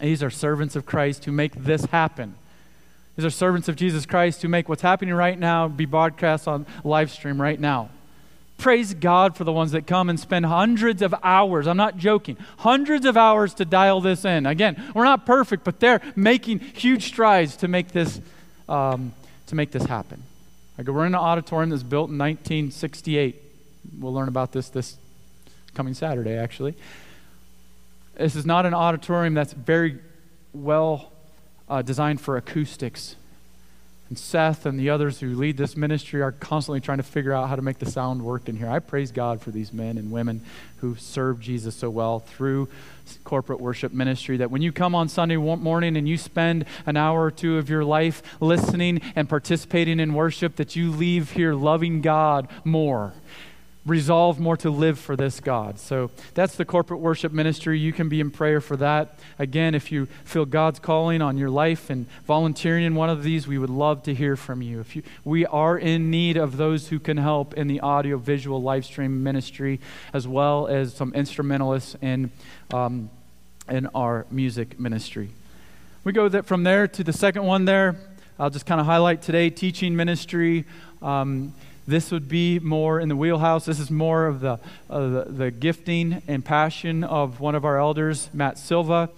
[0.00, 2.34] These are servants of Christ who make this happen.
[3.18, 6.66] These are servants of Jesus Christ who make what's happening right now be broadcast on
[6.84, 7.90] live stream right now.
[8.58, 11.66] Praise God for the ones that come and spend hundreds of hours.
[11.66, 12.36] I'm not joking.
[12.58, 14.46] Hundreds of hours to dial this in.
[14.46, 18.20] Again, we're not perfect, but they're making huge strides to make this,
[18.68, 19.12] um,
[19.48, 20.22] to make this happen.
[20.78, 23.34] Like we're in an auditorium that's built in 1968.
[23.98, 24.96] We'll learn about this this
[25.74, 26.76] coming Saturday, actually.
[28.14, 29.98] This is not an auditorium that's very
[30.52, 31.10] well
[31.68, 33.16] uh, designed for acoustics
[34.08, 37.50] and Seth and the others who lead this ministry are constantly trying to figure out
[37.50, 38.68] how to make the sound work in here.
[38.68, 40.40] I praise God for these men and women
[40.78, 42.70] who serve Jesus so well through
[43.24, 44.38] corporate worship ministry.
[44.38, 47.68] That when you come on Sunday morning and you spend an hour or two of
[47.68, 53.12] your life listening and participating in worship, that you leave here loving God more
[53.88, 55.78] resolve more to live for this God.
[55.78, 57.78] So that's the corporate worship ministry.
[57.78, 59.18] You can be in prayer for that.
[59.38, 63.46] Again, if you feel God's calling on your life and volunteering in one of these,
[63.46, 64.80] we would love to hear from you.
[64.80, 68.62] If you, we are in need of those who can help in the audio visual
[68.62, 69.80] live stream ministry,
[70.12, 72.30] as well as some instrumentalists in,
[72.72, 73.10] um,
[73.68, 75.30] in our music ministry.
[76.04, 77.96] We go that from there to the second one there.
[78.38, 80.64] I'll just kind of highlight today teaching ministry.
[81.02, 81.54] Um,
[81.88, 83.64] this would be more in the wheelhouse.
[83.64, 87.78] This is more of the, uh, the, the gifting and passion of one of our
[87.78, 89.08] elders, Matt Silva.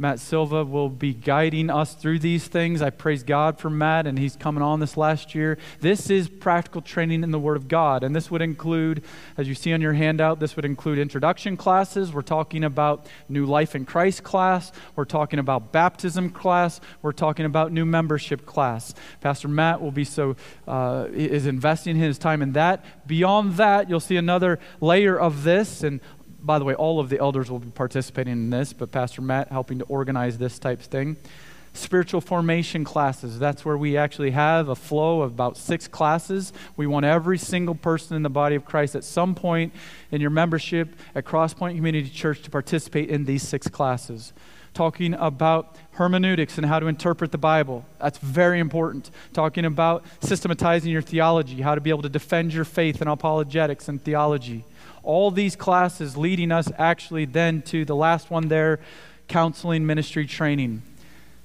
[0.00, 2.80] Matt Silva will be guiding us through these things.
[2.80, 5.58] I praise God for Matt, and he's coming on this last year.
[5.80, 9.02] This is practical training in the Word of God, and this would include,
[9.36, 12.12] as you see on your handout, this would include introduction classes.
[12.12, 14.70] We're talking about New Life in Christ class.
[14.94, 16.80] We're talking about baptism class.
[17.02, 18.94] We're talking about new membership class.
[19.20, 20.36] Pastor Matt will be so
[20.68, 22.84] uh, is investing his time in that.
[23.08, 26.00] Beyond that, you'll see another layer of this, and
[26.48, 29.48] by the way, all of the elders will be participating in this, but Pastor Matt
[29.48, 31.18] helping to organize this type thing.
[31.74, 33.38] Spiritual formation classes.
[33.38, 36.54] That's where we actually have a flow of about six classes.
[36.74, 39.74] We want every single person in the body of Christ at some point
[40.10, 44.32] in your membership at Crosspoint Community Church to participate in these six classes.
[44.72, 47.84] Talking about hermeneutics and how to interpret the Bible.
[48.00, 49.10] That's very important.
[49.34, 53.86] Talking about systematizing your theology, how to be able to defend your faith in apologetics
[53.86, 54.64] and theology
[55.08, 58.78] all these classes leading us actually then to the last one there
[59.26, 60.82] counseling ministry training.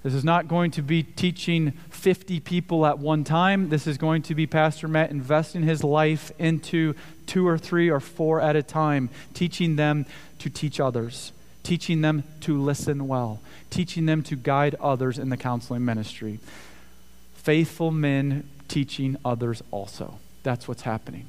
[0.03, 3.69] This is not going to be teaching 50 people at one time.
[3.69, 6.93] This is going to be Pastor Matt investing his life into
[7.25, 10.05] two or three or four at a time, teaching them
[10.39, 11.31] to teach others,
[11.63, 13.39] teaching them to listen well,
[13.69, 16.41] teaching them to guide others in the counseling ministry.
[17.35, 20.19] Faithful men teaching others also.
[20.43, 21.27] That's what's happening.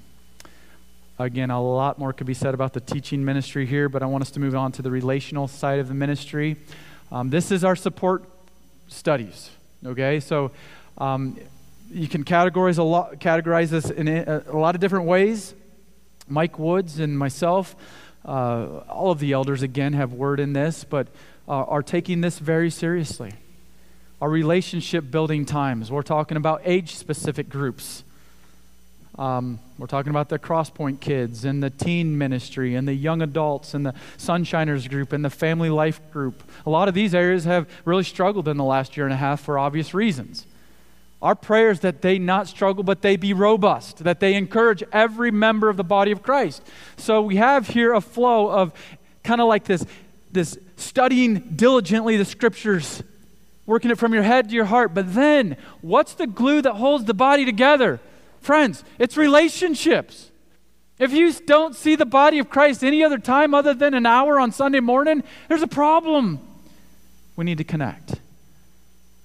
[1.16, 4.22] Again, a lot more could be said about the teaching ministry here, but I want
[4.22, 6.56] us to move on to the relational side of the ministry.
[7.12, 8.24] Um, this is our support
[8.88, 9.50] studies,
[9.86, 10.18] okay?
[10.18, 10.50] So
[10.98, 11.38] um,
[11.88, 15.54] you can categorize, a lot, categorize this in a, a, lot of different ways.
[16.26, 17.76] Mike Woods and myself,
[18.24, 21.06] uh, all of the elders, again, have word in this, but
[21.46, 23.34] uh, are taking this very seriously.
[24.20, 28.02] Our relationship building times, we're talking about age specific groups.
[29.18, 33.72] Um, we're talking about the Crosspoint kids and the teen ministry and the young adults
[33.74, 36.42] and the Sunshiners group and the family life group.
[36.66, 39.40] A lot of these areas have really struggled in the last year and a half
[39.40, 40.46] for obvious reasons.
[41.22, 45.30] Our prayer is that they not struggle, but they be robust, that they encourage every
[45.30, 46.62] member of the body of Christ.
[46.96, 48.72] So we have here a flow of
[49.22, 49.86] kind of like this,
[50.32, 53.02] this studying diligently the scriptures,
[53.64, 54.92] working it from your head to your heart.
[54.92, 58.00] But then, what's the glue that holds the body together?
[58.44, 60.30] Friends, it's relationships.
[60.98, 64.38] If you don't see the body of Christ any other time other than an hour
[64.38, 66.40] on Sunday morning, there's a problem.
[67.36, 68.20] We need to connect.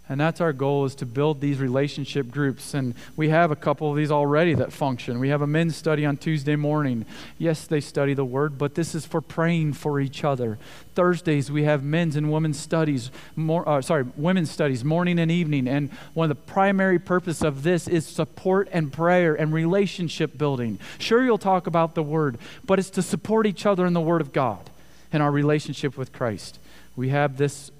[0.10, 2.74] And that's our goal is to build these relationship groups.
[2.74, 5.20] And we have a couple of these already that function.
[5.20, 7.06] We have a men's study on Tuesday morning.
[7.38, 10.58] Yes, they study the word, but this is for praying for each other.
[10.96, 15.68] Thursdays, we have men's and women's studies, more, uh, sorry, women's studies, morning and evening.
[15.68, 20.80] And one of the primary purpose of this is support and prayer and relationship building.
[20.98, 24.22] Sure, you'll talk about the word, but it's to support each other in the word
[24.22, 24.72] of God
[25.14, 26.58] and our relationship with Christ.
[26.96, 27.72] We have this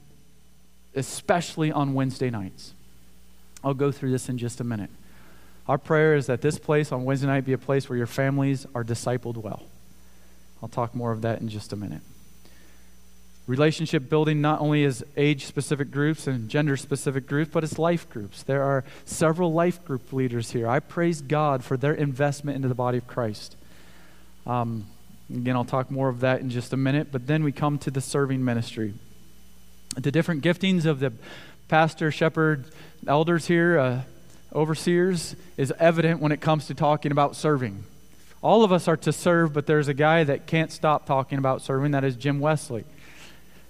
[1.00, 2.74] especially on Wednesday nights.
[3.64, 4.92] I'll go through this in just a minute.
[5.68, 8.66] Our prayer is that this place on Wednesday night be a place where your families
[8.74, 9.64] are discipled well.
[10.62, 12.02] I'll talk more of that in just a minute.
[13.48, 18.08] Relationship building not only is age specific groups and gender specific groups, but it's life
[18.10, 18.44] groups.
[18.44, 20.68] There are several life group leaders here.
[20.68, 23.56] I praise God for their investment into the body of Christ.
[24.46, 24.86] Um,
[25.34, 27.92] again, I'll talk more of that in just a minute, but then we come to
[27.92, 28.94] the serving ministry
[29.96, 31.14] the different giftings of the
[31.68, 32.66] pastor, shepherd,
[33.08, 34.02] elders here, uh,
[34.54, 37.84] overseers, is evident when it comes to talking about serving.
[38.42, 41.62] All of us are to serve, but there's a guy that can't stop talking about
[41.62, 41.92] serving.
[41.92, 42.86] That is Jim Wesley.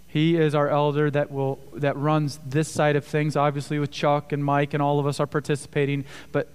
[0.07, 3.36] He is our elder that will that runs this side of things.
[3.36, 6.49] Obviously, with Chuck and Mike and all of us are participating, but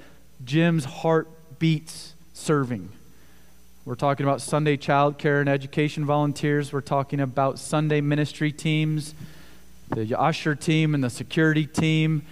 [0.45, 2.89] Jim's heart beats serving.
[3.85, 6.73] We're talking about Sunday child care and education volunteers.
[6.73, 9.15] We're talking about Sunday ministry teams
[9.95, 12.23] the usher team and the security team,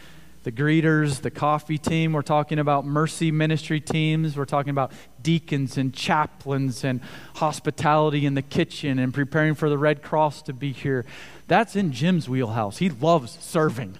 [0.42, 2.12] the greeters, the coffee team.
[2.12, 4.36] We're talking about mercy ministry teams.
[4.36, 4.92] We're talking about
[5.22, 7.00] deacons and chaplains and
[7.36, 11.04] hospitality in the kitchen and preparing for the Red Cross to be here.
[11.46, 12.78] That's in Jim's wheelhouse.
[12.78, 13.96] He loves serving.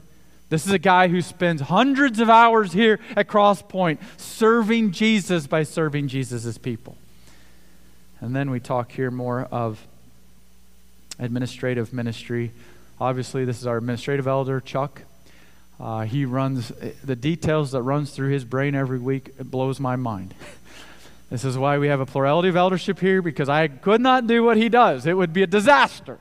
[0.48, 5.62] This is a guy who spends hundreds of hours here at Crosspoint serving Jesus by
[5.62, 6.96] serving Jesus' people.
[8.20, 9.86] And then we talk here more of
[11.18, 12.52] administrative ministry
[13.02, 15.02] Obviously, this is our administrative elder, Chuck.
[15.80, 16.68] Uh, he runs
[17.02, 19.30] the details that runs through his brain every week.
[19.40, 20.36] It blows my mind.
[21.28, 24.44] this is why we have a plurality of eldership here because I could not do
[24.44, 25.04] what he does.
[25.04, 26.20] It would be a disaster.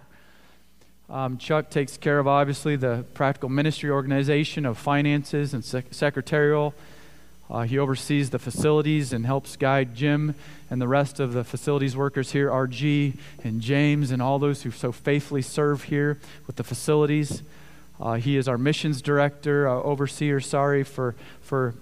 [1.08, 6.74] Um, Chuck takes care of obviously the practical ministry organization of finances and sec- secretarial
[7.52, 10.36] uh, he oversees the facilities and helps guide Jim
[10.70, 14.72] and the rest of the facilities workers here, RG and James, and all those who
[14.72, 17.44] so faithfully serve here with the facilities.
[18.00, 21.76] Uh, he is our missions director, uh, overseer, sorry, for, for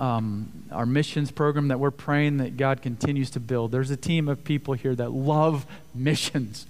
[0.00, 3.70] um, our missions program that we're praying that God continues to build.
[3.70, 6.66] There's a team of people here that love missions.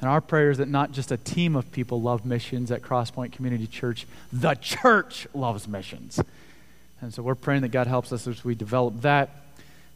[0.00, 3.30] And our prayer is that not just a team of people love missions at Crosspoint
[3.30, 6.20] Community Church, the church loves missions.
[7.04, 9.28] And so we're praying that God helps us as we develop that.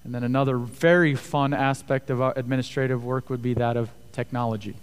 [0.04, 4.76] And then another very fun aspect of our administrative work would be that of technology.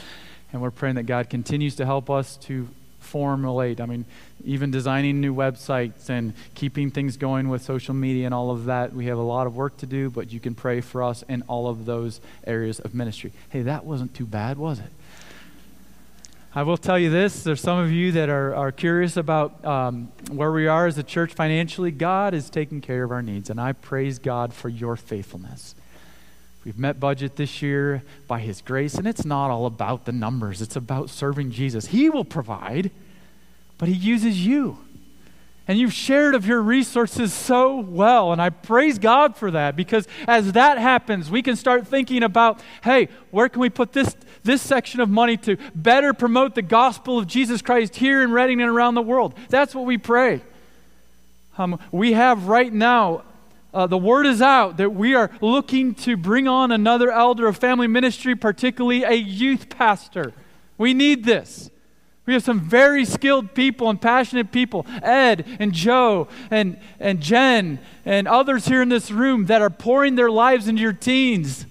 [0.52, 2.68] and we're praying that God continues to help us to
[2.98, 4.04] formulate, I mean,
[4.44, 8.92] even designing new websites and keeping things going with social media and all of that.
[8.92, 11.42] We have a lot of work to do, but you can pray for us in
[11.48, 13.32] all of those areas of ministry.
[13.48, 14.90] Hey, that wasn't too bad, was it?
[16.52, 20.10] I will tell you this there's some of you that are, are curious about um,
[20.32, 21.92] where we are as a church financially.
[21.92, 25.76] God is taking care of our needs, and I praise God for your faithfulness.
[26.64, 30.60] We've met budget this year by His grace, and it's not all about the numbers,
[30.60, 31.86] it's about serving Jesus.
[31.86, 32.90] He will provide,
[33.78, 34.78] but He uses you.
[35.70, 38.32] And you've shared of your resources so well.
[38.32, 42.60] And I praise God for that because as that happens, we can start thinking about
[42.82, 47.20] hey, where can we put this, this section of money to better promote the gospel
[47.20, 49.32] of Jesus Christ here in Reading and around the world?
[49.48, 50.42] That's what we pray.
[51.56, 53.22] Um, we have right now
[53.72, 57.56] Uh, the word is out that we are looking to bring on another elder of
[57.56, 60.32] family ministry, particularly a youth pastor.
[60.76, 61.70] We need this.
[62.26, 67.80] We have some very skilled people and passionate people, Ed and Joe and, and Jen
[68.04, 71.66] and others here in this room that are pouring their lives into your teens.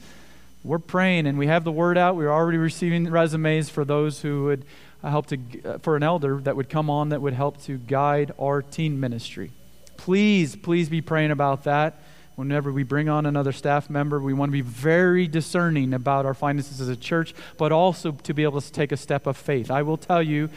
[0.64, 2.16] We're praying and we have the word out.
[2.16, 4.66] We're already receiving resumes for those who would
[5.04, 7.78] uh, help to, uh, for an elder that would come on that would help to
[7.78, 9.52] guide our teen ministry.
[9.96, 12.02] Please, please be praying about that.
[12.40, 16.34] Whenever we bring on another staff member, we want to be very discerning about our
[16.34, 19.70] finances as a church, but also to be able to take a step of faith.
[19.70, 20.50] I will tell you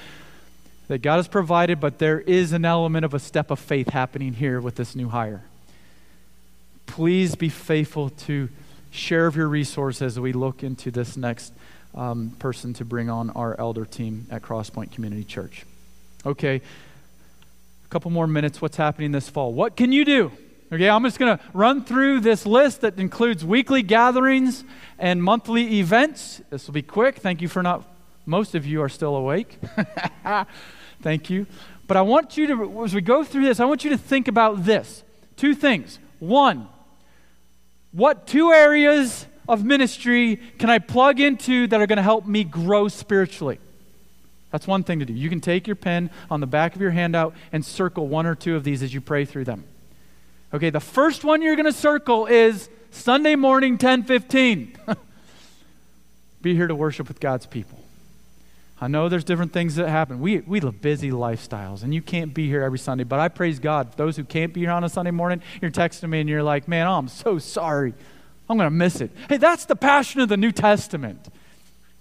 [0.86, 4.32] that God has provided, but there is an element of a step of faith happening
[4.32, 5.42] here with this new hire.
[6.86, 8.48] Please be faithful to
[8.92, 11.52] share of your resources as we look into this next
[11.96, 15.66] um, person to bring on our elder team at Crosspoint Community Church.
[16.24, 16.60] Okay,
[17.84, 18.62] a couple more minutes.
[18.62, 19.52] What's happening this fall?
[19.52, 20.30] What can you do?
[20.72, 24.64] Okay, I'm just going to run through this list that includes weekly gatherings
[24.98, 26.40] and monthly events.
[26.48, 27.18] This will be quick.
[27.18, 27.86] Thank you for not,
[28.24, 29.58] most of you are still awake.
[31.02, 31.46] Thank you.
[31.86, 34.28] But I want you to, as we go through this, I want you to think
[34.28, 35.04] about this
[35.36, 35.98] two things.
[36.20, 36.68] One,
[37.90, 42.44] what two areas of ministry can I plug into that are going to help me
[42.44, 43.58] grow spiritually?
[44.50, 45.12] That's one thing to do.
[45.12, 48.34] You can take your pen on the back of your handout and circle one or
[48.34, 49.64] two of these as you pray through them.
[50.54, 54.76] Okay, the first one you're going to circle is Sunday morning 10:15.
[56.42, 57.78] Be here to worship with God's people.
[58.78, 60.20] I know there's different things that happen.
[60.20, 63.04] We, we live busy lifestyles, and you can't be here every Sunday.
[63.04, 63.96] But I praise God.
[63.96, 66.66] Those who can't be here on a Sunday morning, you're texting me and you're like,
[66.66, 67.94] man, oh, I'm so sorry.
[68.50, 69.12] I'm going to miss it.
[69.28, 71.28] Hey, that's the passion of the New Testament.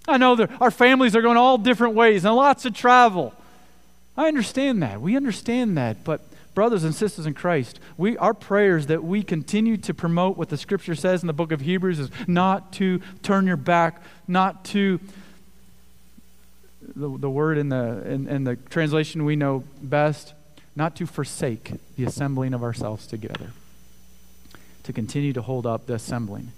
[0.07, 3.35] I know that our families are going all different ways and lots of travel.
[4.17, 5.01] I understand that.
[5.01, 6.03] We understand that.
[6.03, 6.21] But
[6.53, 10.57] brothers and sisters in Christ, we, our prayers that we continue to promote what the
[10.57, 14.99] scripture says in the book of Hebrews is not to turn your back, not to,
[16.95, 20.33] the, the word in the, in, in the translation we know best,
[20.75, 23.51] not to forsake the assembling of ourselves together,
[24.83, 26.51] to continue to hold up the assembling.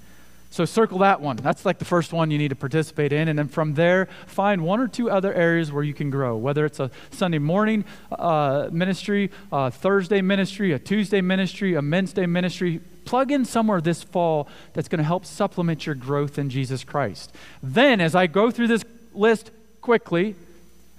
[0.54, 1.38] So circle that one.
[1.38, 3.28] That's like the first one you need to participate in.
[3.28, 6.64] And then from there, find one or two other areas where you can grow, whether
[6.64, 12.82] it's a Sunday morning uh, ministry, a Thursday ministry, a Tuesday ministry, a Wednesday ministry.
[13.04, 17.34] Plug in somewhere this fall that's going to help supplement your growth in Jesus Christ.
[17.64, 18.86] Then, as I go through this
[19.16, 19.49] list
[19.82, 20.36] quickly,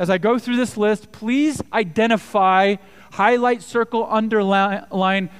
[0.00, 2.74] as I go through this list, please identify,
[3.12, 5.30] highlight, circle, underline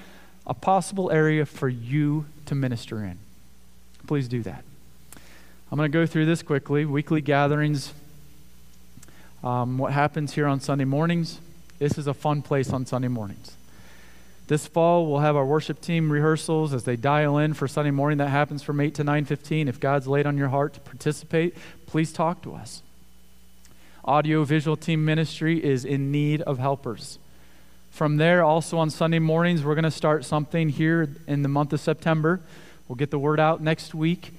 [0.47, 3.24] a possible area for you to minister in
[4.07, 4.65] please do that.
[5.71, 6.85] I'm going to go through this quickly.
[6.85, 7.93] Weekly gatherings.
[9.43, 11.41] Um, what happens here on Sunday mornings?
[11.79, 13.57] This is a fun place on Sunday mornings.
[14.47, 18.19] This fall, we'll have our worship team rehearsals as they dial in for Sunday morning.
[18.19, 19.69] That happens from 8 to 9.15.
[19.69, 22.83] If God's laid on your heart to participate, please talk to us.
[24.05, 27.19] Audio visual team ministry is in need of helpers.
[27.91, 31.73] From there, also on Sunday mornings, we're going to start something here in the month
[31.73, 32.41] of September
[32.89, 34.33] We'll get the word out next week.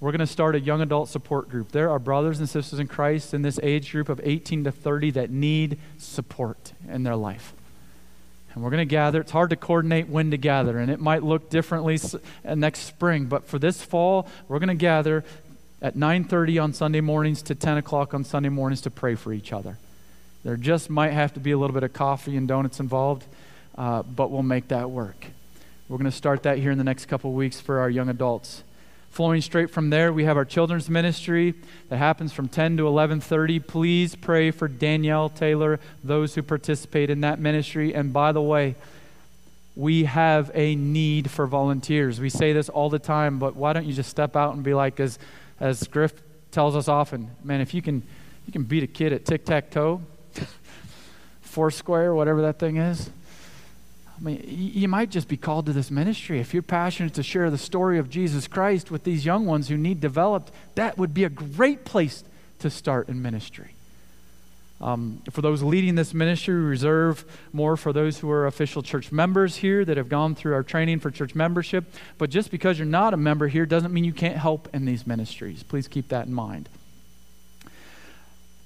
[0.00, 1.70] We're going to start a young adult support group.
[1.70, 5.12] There are brothers and sisters in Christ in this age group of 18 to 30
[5.12, 7.52] that need support in their life.
[8.54, 9.20] And we're going to gather.
[9.20, 11.98] It's hard to coordinate when to gather, and it might look differently
[12.44, 13.26] uh, next spring.
[13.26, 15.24] But for this fall, we're going to gather
[15.80, 19.52] at 9.30 on Sunday mornings to 10 o'clock on Sunday mornings to pray for each
[19.52, 19.78] other.
[20.44, 23.24] There just might have to be a little bit of coffee and donuts involved,
[23.78, 25.26] uh, but we'll make that work.
[25.92, 28.62] We're going to start that here in the next couple weeks for our young adults.
[29.10, 31.52] Flowing straight from there, we have our children's ministry
[31.90, 33.60] that happens from 10 to 11:30.
[33.66, 37.94] Please pray for Danielle Taylor, those who participate in that ministry.
[37.94, 38.74] And by the way,
[39.76, 42.18] we have a need for volunteers.
[42.18, 44.72] We say this all the time, but why don't you just step out and be
[44.72, 45.18] like, as
[45.60, 46.14] as Griff
[46.52, 48.02] tells us often, man, if you can
[48.46, 50.00] you can beat a kid at tic tac toe,
[51.42, 53.10] four square, whatever that thing is.
[54.16, 56.38] I mean, you might just be called to this ministry.
[56.38, 59.76] If you're passionate to share the story of Jesus Christ with these young ones who
[59.76, 62.22] need developed, that would be a great place
[62.60, 63.74] to start in ministry.
[64.80, 69.12] Um, for those leading this ministry, we reserve more for those who are official church
[69.12, 71.84] members here that have gone through our training for church membership.
[72.18, 75.06] But just because you're not a member here doesn't mean you can't help in these
[75.06, 75.62] ministries.
[75.62, 76.68] Please keep that in mind.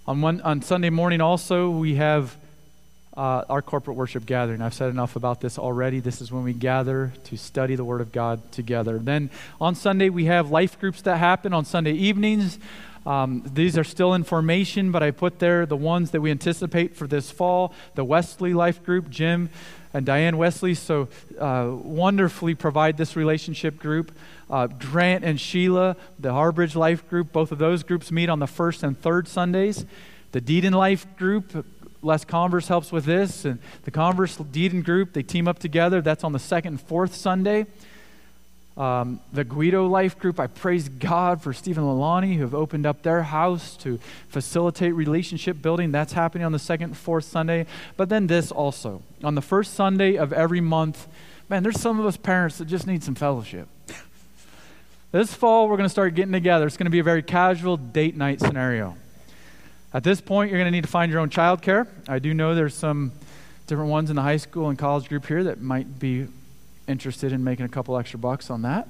[0.07, 2.36] On, one, on Sunday morning, also, we have
[3.16, 4.60] uh, our corporate worship gathering.
[4.60, 6.00] I've said enough about this already.
[6.00, 8.98] This is when we gather to study the Word of God together.
[8.98, 12.58] Then on Sunday, we have life groups that happen on Sunday evenings.
[13.06, 16.96] Um, these are still in formation, but I put there the ones that we anticipate
[16.96, 19.48] for this fall the Wesley Life Group, Jim
[19.96, 21.08] and Diane Wesley so
[21.40, 24.12] uh, wonderfully provide this relationship group.
[24.50, 28.46] Uh, Grant and Sheila, the Harbridge Life Group, both of those groups meet on the
[28.46, 29.86] first and third Sundays.
[30.32, 31.64] The Deedon Life Group,
[32.07, 36.00] Les Converse helps with this, and the Converse Deedon Group, they team up together.
[36.00, 37.66] That's on the second and fourth Sunday.
[38.76, 43.02] Um, the Guido Life Group, I praise God for Stephen Lalani who have opened up
[43.02, 43.98] their house to
[44.28, 45.92] facilitate relationship building.
[45.92, 47.66] That's happening on the second and fourth Sunday.
[47.96, 49.02] But then this also.
[49.24, 51.09] On the first Sunday of every month,
[51.48, 53.66] man, there's some of us parents that just need some fellowship.
[55.11, 56.66] this fall, we're going to start getting together.
[56.66, 58.96] It's going to be a very casual date night scenario.
[59.97, 61.86] At this point, you're going to need to find your own childcare.
[62.07, 63.12] I do know there's some
[63.66, 66.26] different ones in the high school and college group here that might be
[66.86, 68.88] interested in making a couple extra bucks on that.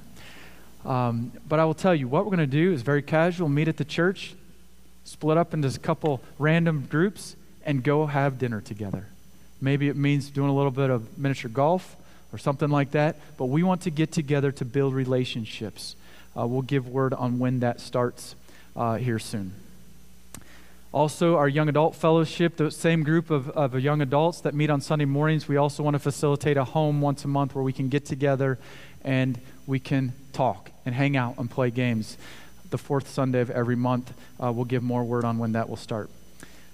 [0.83, 3.69] Um, but I will tell you, what we're going to do is very casual meet
[3.69, 4.35] at the church,
[5.05, 9.07] split up into a couple random groups, and go have dinner together.
[9.61, 11.95] Maybe it means doing a little bit of miniature golf
[12.33, 15.95] or something like that, but we want to get together to build relationships.
[16.37, 18.35] Uh, we'll give word on when that starts
[18.75, 19.53] uh, here soon.
[20.93, 24.79] Also, our young adult fellowship, the same group of, of young adults that meet on
[24.79, 27.89] Sunday mornings, we also want to facilitate a home once a month where we can
[27.89, 28.57] get together
[29.03, 32.17] and we can talk and hang out and play games.
[32.69, 35.77] The fourth Sunday of every month, uh, we'll give more word on when that will
[35.77, 36.09] start.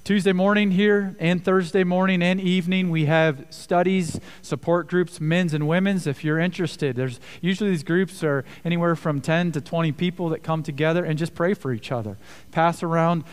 [0.03, 5.65] Tuesday morning here and Thursday morning and evening, we have studies, support groups, men's and
[5.65, 6.05] women's.
[6.05, 10.43] If you're interested, there's usually these groups are anywhere from 10 to 20 people that
[10.43, 12.17] come together and just pray for each other.
[12.51, 13.23] Pass around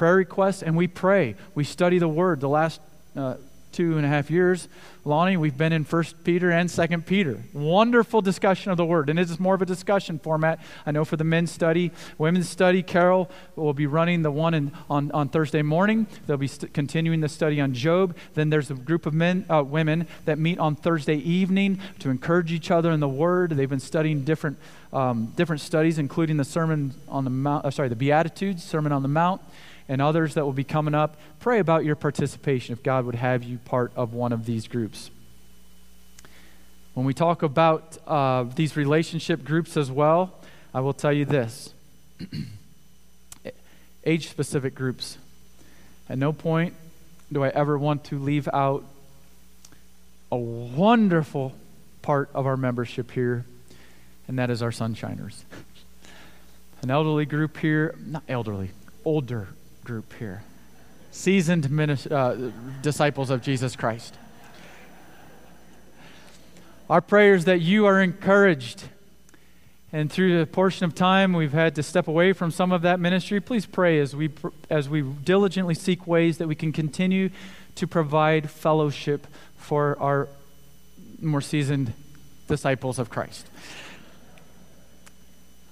[0.00, 1.34] prayer requests, and we pray.
[1.54, 2.40] We study the Word.
[2.40, 2.80] The last
[3.14, 3.34] uh,
[3.70, 4.66] two and a half years,
[5.04, 7.42] Lonnie, we've been in First Peter and Second Peter.
[7.52, 10.58] Wonderful discussion of the Word, and it is more of a discussion format.
[10.86, 14.72] I know for the men's study, women's study, Carol will be running the one in,
[14.88, 16.06] on, on Thursday morning.
[16.26, 18.16] They'll be st- continuing the study on Job.
[18.32, 22.52] Then there's a group of men, uh, women that meet on Thursday evening to encourage
[22.52, 23.50] each other in the Word.
[23.50, 24.56] They've been studying different
[24.94, 27.66] um, different studies, including the Sermon on the Mount.
[27.66, 29.42] Uh, sorry, the Beatitudes, Sermon on the Mount
[29.90, 31.16] and others that will be coming up.
[31.40, 35.10] Pray about your participation if God would have you part of one of these groups.
[36.94, 40.32] When we talk about uh, these relationship groups as well,
[40.72, 41.74] I will tell you this
[44.04, 45.18] age specific groups.
[46.08, 46.74] At no point
[47.32, 48.84] do I ever want to leave out
[50.30, 51.52] a wonderful
[52.00, 53.44] part of our membership here,
[54.28, 55.42] and that is our sunshiners.
[56.82, 58.70] An elderly group here, not elderly,
[59.04, 59.48] older
[59.90, 60.44] group here
[61.10, 61.66] seasoned
[62.12, 62.36] uh,
[62.80, 64.14] disciples of Jesus Christ.
[66.88, 68.84] Our prayers that you are encouraged.
[69.92, 73.00] And through the portion of time we've had to step away from some of that
[73.00, 74.30] ministry, please pray as we,
[74.70, 77.30] as we diligently seek ways that we can continue
[77.74, 79.26] to provide fellowship
[79.56, 80.28] for our
[81.20, 81.92] more seasoned
[82.46, 83.48] disciples of Christ.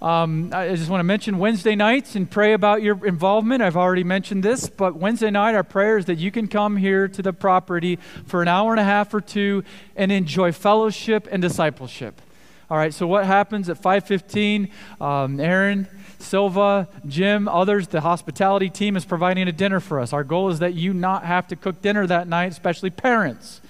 [0.01, 3.63] Um, I just want to mention Wednesday nights and pray about your involvement.
[3.63, 7.09] I've already mentioned this, but Wednesday night, our prayer is that you can come here
[7.09, 9.65] to the property for an hour and a half or two
[9.97, 12.23] and enjoy fellowship and discipleship.
[12.71, 14.69] All right, so what happens at 5:15?
[15.01, 15.89] Um, Aaron,
[16.21, 20.13] Silva, Jim, others, the hospitality team is providing a dinner for us.
[20.13, 23.61] Our goal is that you not have to cook dinner that night, especially parents.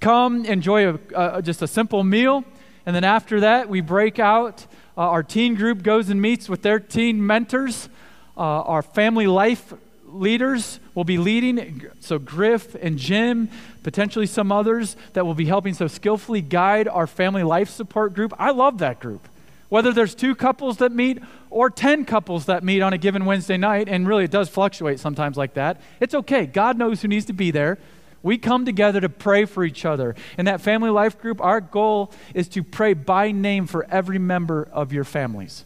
[0.00, 2.44] Come, enjoy a, uh, just a simple meal,
[2.84, 4.66] and then after that, we break out
[4.98, 7.88] uh, our teen group goes and meets with their teen mentors.
[8.36, 9.72] Uh, our family life
[10.06, 11.86] leaders will be leading.
[12.00, 13.48] So, Griff and Jim,
[13.84, 18.34] potentially some others that will be helping so skillfully guide our family life support group.
[18.40, 19.28] I love that group.
[19.68, 23.56] Whether there's two couples that meet or 10 couples that meet on a given Wednesday
[23.56, 26.44] night, and really it does fluctuate sometimes like that, it's okay.
[26.44, 27.78] God knows who needs to be there.
[28.22, 30.14] We come together to pray for each other.
[30.36, 34.68] In that family life group, our goal is to pray by name for every member
[34.72, 35.64] of your families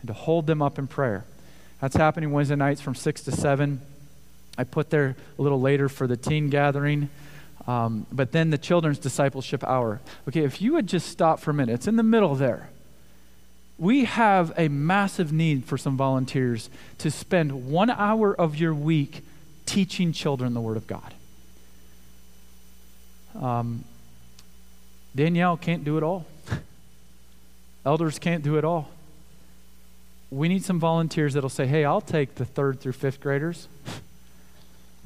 [0.00, 1.24] and to hold them up in prayer.
[1.80, 3.80] That's happening Wednesday nights from 6 to 7.
[4.58, 7.08] I put there a little later for the teen gathering.
[7.66, 10.00] Um, but then the children's discipleship hour.
[10.28, 12.70] Okay, if you would just stop for a minute, it's in the middle there.
[13.78, 19.22] We have a massive need for some volunteers to spend one hour of your week
[19.66, 21.14] teaching children the Word of God.
[23.40, 23.84] Um,
[25.14, 26.26] Danielle can't do it all.
[27.84, 28.90] Elders can't do it all.
[30.30, 33.68] We need some volunteers that'll say, hey, I'll take the third through fifth graders.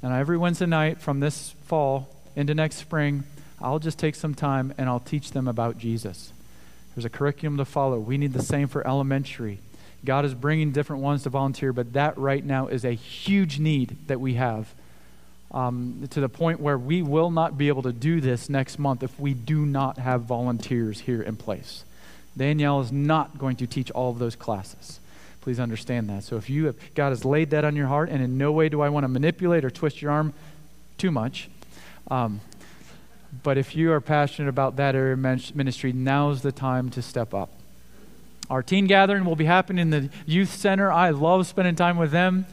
[0.03, 3.25] And every Wednesday night from this fall into next spring,
[3.61, 6.33] I'll just take some time and I'll teach them about Jesus.
[6.95, 7.99] There's a curriculum to follow.
[7.99, 9.59] We need the same for elementary.
[10.05, 13.99] God is bringing different ones to volunteer, but that right now is a huge need
[14.07, 14.75] that we have
[15.51, 19.03] um, to the point where we will not be able to do this next month
[19.03, 21.85] if we do not have volunteers here in place.
[22.37, 25.01] Danielle is not going to teach all of those classes.
[25.41, 26.23] Please understand that.
[26.23, 28.69] So if you have, God has laid that on your heart, and in no way
[28.69, 30.33] do I want to manipulate or twist your arm
[30.99, 31.49] too much.
[32.11, 32.41] Um,
[33.43, 37.33] but if you are passionate about that area of ministry, now's the time to step
[37.33, 37.51] up.
[38.51, 40.91] Our teen gathering will be happening in the youth center.
[40.91, 42.47] I love spending time with them.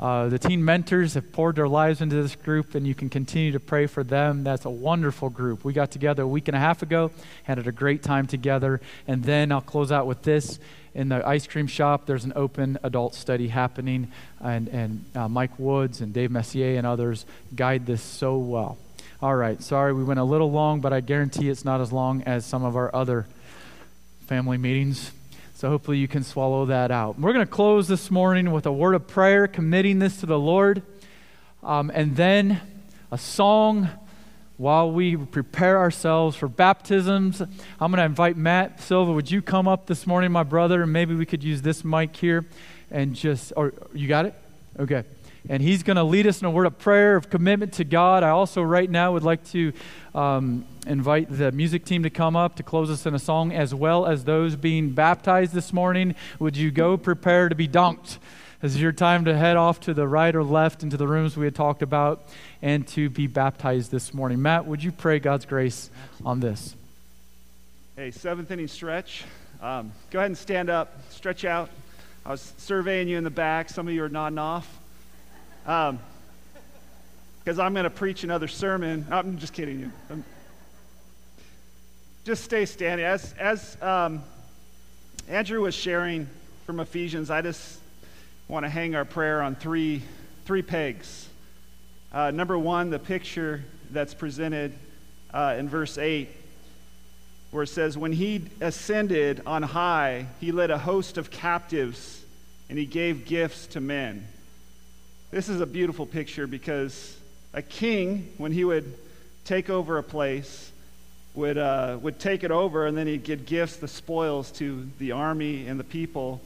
[0.00, 3.52] Uh, the teen mentors have poured their lives into this group, and you can continue
[3.52, 4.42] to pray for them.
[4.42, 5.64] That's a wonderful group.
[5.64, 7.10] We got together a week and a half ago,
[7.44, 8.80] had a great time together.
[9.06, 10.58] And then I'll close out with this.
[10.94, 15.58] In the ice cream shop, there's an open adult study happening, and, and uh, Mike
[15.58, 17.24] Woods and Dave Messier and others
[17.54, 18.76] guide this so well.
[19.22, 22.22] All right, sorry we went a little long, but I guarantee it's not as long
[22.24, 23.26] as some of our other
[24.26, 25.12] family meetings.
[25.62, 27.20] So hopefully you can swallow that out.
[27.20, 30.36] We're going to close this morning with a word of prayer, committing this to the
[30.36, 30.82] Lord,
[31.62, 32.60] um, and then
[33.12, 33.88] a song
[34.56, 37.40] while we prepare ourselves for baptisms.
[37.40, 39.12] I'm going to invite Matt Silva.
[39.12, 42.16] Would you come up this morning, my brother, and maybe we could use this mic
[42.16, 42.44] here
[42.90, 44.34] and just, or you got it?
[44.80, 45.04] Okay
[45.48, 48.22] and he's going to lead us in a word of prayer, of commitment to God.
[48.22, 49.72] I also, right now, would like to
[50.14, 53.74] um, invite the music team to come up to close us in a song, as
[53.74, 56.14] well as those being baptized this morning.
[56.38, 58.18] Would you go prepare to be dunked?
[58.60, 61.36] This is your time to head off to the right or left into the rooms
[61.36, 62.22] we had talked about
[62.62, 64.40] and to be baptized this morning.
[64.40, 65.90] Matt, would you pray God's grace
[66.24, 66.76] on this?
[67.96, 69.24] Hey, seventh inning stretch.
[69.60, 71.70] Um, go ahead and stand up, stretch out.
[72.24, 73.68] I was surveying you in the back.
[73.68, 74.78] Some of you are nodding off
[75.64, 76.00] because um,
[77.60, 79.06] I'm going to preach another sermon.
[79.10, 79.92] I'm just kidding you.
[80.08, 80.24] I'm,
[82.24, 83.04] just stay standing.
[83.04, 84.22] As, as um,
[85.28, 86.28] Andrew was sharing
[86.66, 87.80] from Ephesians, I just
[88.46, 90.02] want to hang our prayer on three,
[90.44, 91.28] three pegs.
[92.12, 94.72] Uh, number one, the picture that's presented
[95.34, 96.28] uh, in verse 8,
[97.50, 102.22] where it says, When he ascended on high, he led a host of captives
[102.68, 104.28] and he gave gifts to men.
[105.32, 107.16] This is a beautiful picture because
[107.52, 108.94] a king, when he would
[109.44, 110.71] take over a place,
[111.34, 115.12] would, uh, would take it over and then he'd give gifts, the spoils to the
[115.12, 116.40] army and the people.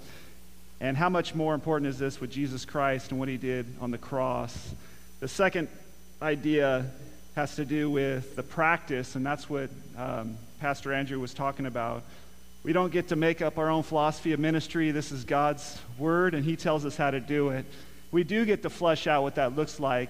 [0.81, 3.91] And how much more important is this with Jesus Christ and what he did on
[3.91, 4.75] the cross?
[5.21, 5.69] The second
[6.21, 6.87] idea
[7.35, 12.03] has to do with the practice, and that's what um, Pastor Andrew was talking about.
[12.63, 14.91] We don't get to make up our own philosophy of ministry.
[14.91, 17.65] This is God's word, and he tells us how to do it
[18.11, 20.09] we do get to flesh out what that looks like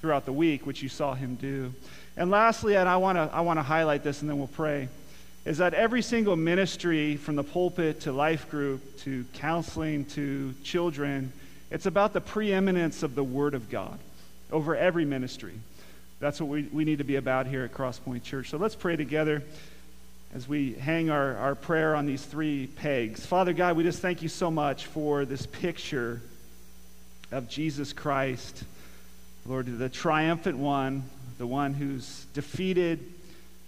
[0.00, 1.72] throughout the week, which you saw him do.
[2.16, 4.88] And lastly, and I want to I want to highlight this and then we'll pray,
[5.44, 11.32] is that every single ministry from the pulpit to life group to counseling to children,
[11.70, 13.98] it's about the preeminence of the Word of God
[14.50, 15.54] over every ministry.
[16.18, 18.50] That's what we, we need to be about here at Crosspoint Church.
[18.50, 19.42] So let's pray together
[20.34, 23.24] as we hang our, our prayer on these three pegs.
[23.24, 26.22] Father God, we just thank you so much for this picture
[27.32, 28.64] of Jesus Christ,
[29.44, 31.04] Lord, the triumphant one,
[31.38, 33.00] the one who's defeated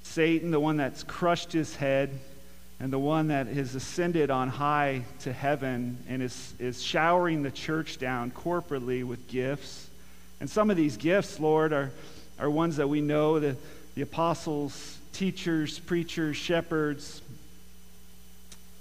[0.03, 2.19] Satan, the one that's crushed his head,
[2.81, 7.51] and the one that has ascended on high to heaven and is, is showering the
[7.51, 9.89] church down corporately with gifts.
[10.41, 11.91] And some of these gifts, Lord, are,
[12.39, 13.57] are ones that we know the,
[13.97, 17.21] the apostles, teachers, preachers, shepherds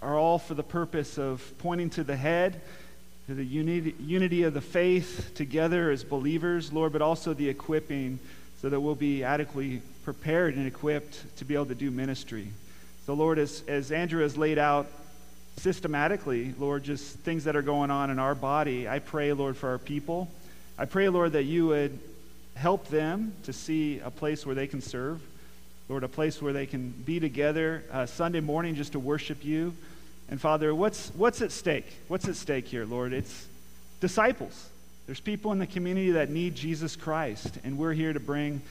[0.02, 2.62] are all for the purpose of pointing to the head
[3.28, 8.20] to the unity, unity of the faith together as believers, Lord, but also the equipping
[8.62, 12.47] so that we'll be adequately prepared and equipped to be able to do ministry.
[13.05, 14.88] So, Lord, as, as Andrew has laid out
[15.58, 19.70] systematically, Lord, just things that are going on in our body, I pray, Lord, for
[19.70, 20.30] our people.
[20.78, 21.97] I pray, Lord, that you would
[22.55, 25.22] help them to see a place where they can serve.
[25.89, 29.74] Lord, a place where they can be together uh, Sunday morning just to worship you.
[30.30, 31.88] And Father, what's, what's at stake?
[32.10, 33.14] What's at stake here, Lord?
[33.14, 33.47] It's
[34.01, 34.70] disciples.
[35.08, 38.62] There's people in the community that need Jesus Christ, and we're here to bring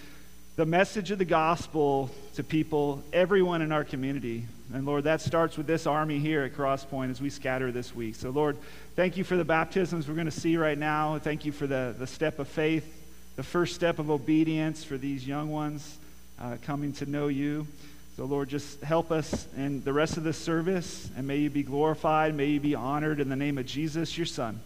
[0.57, 4.45] the message of the gospel to people, everyone in our community.
[4.75, 8.17] And Lord, that starts with this army here at Crosspoint as we scatter this week.
[8.17, 8.59] So, Lord,
[8.97, 11.19] thank you for the baptisms we're going to see right now.
[11.19, 12.85] Thank you for the, the step of faith,
[13.37, 15.97] the first step of obedience for these young ones
[16.39, 17.67] uh, coming to know you.
[18.19, 21.63] So, Lord, just help us in the rest of this service, and may you be
[21.63, 24.61] glorified, may you be honored in the name of Jesus, your Son.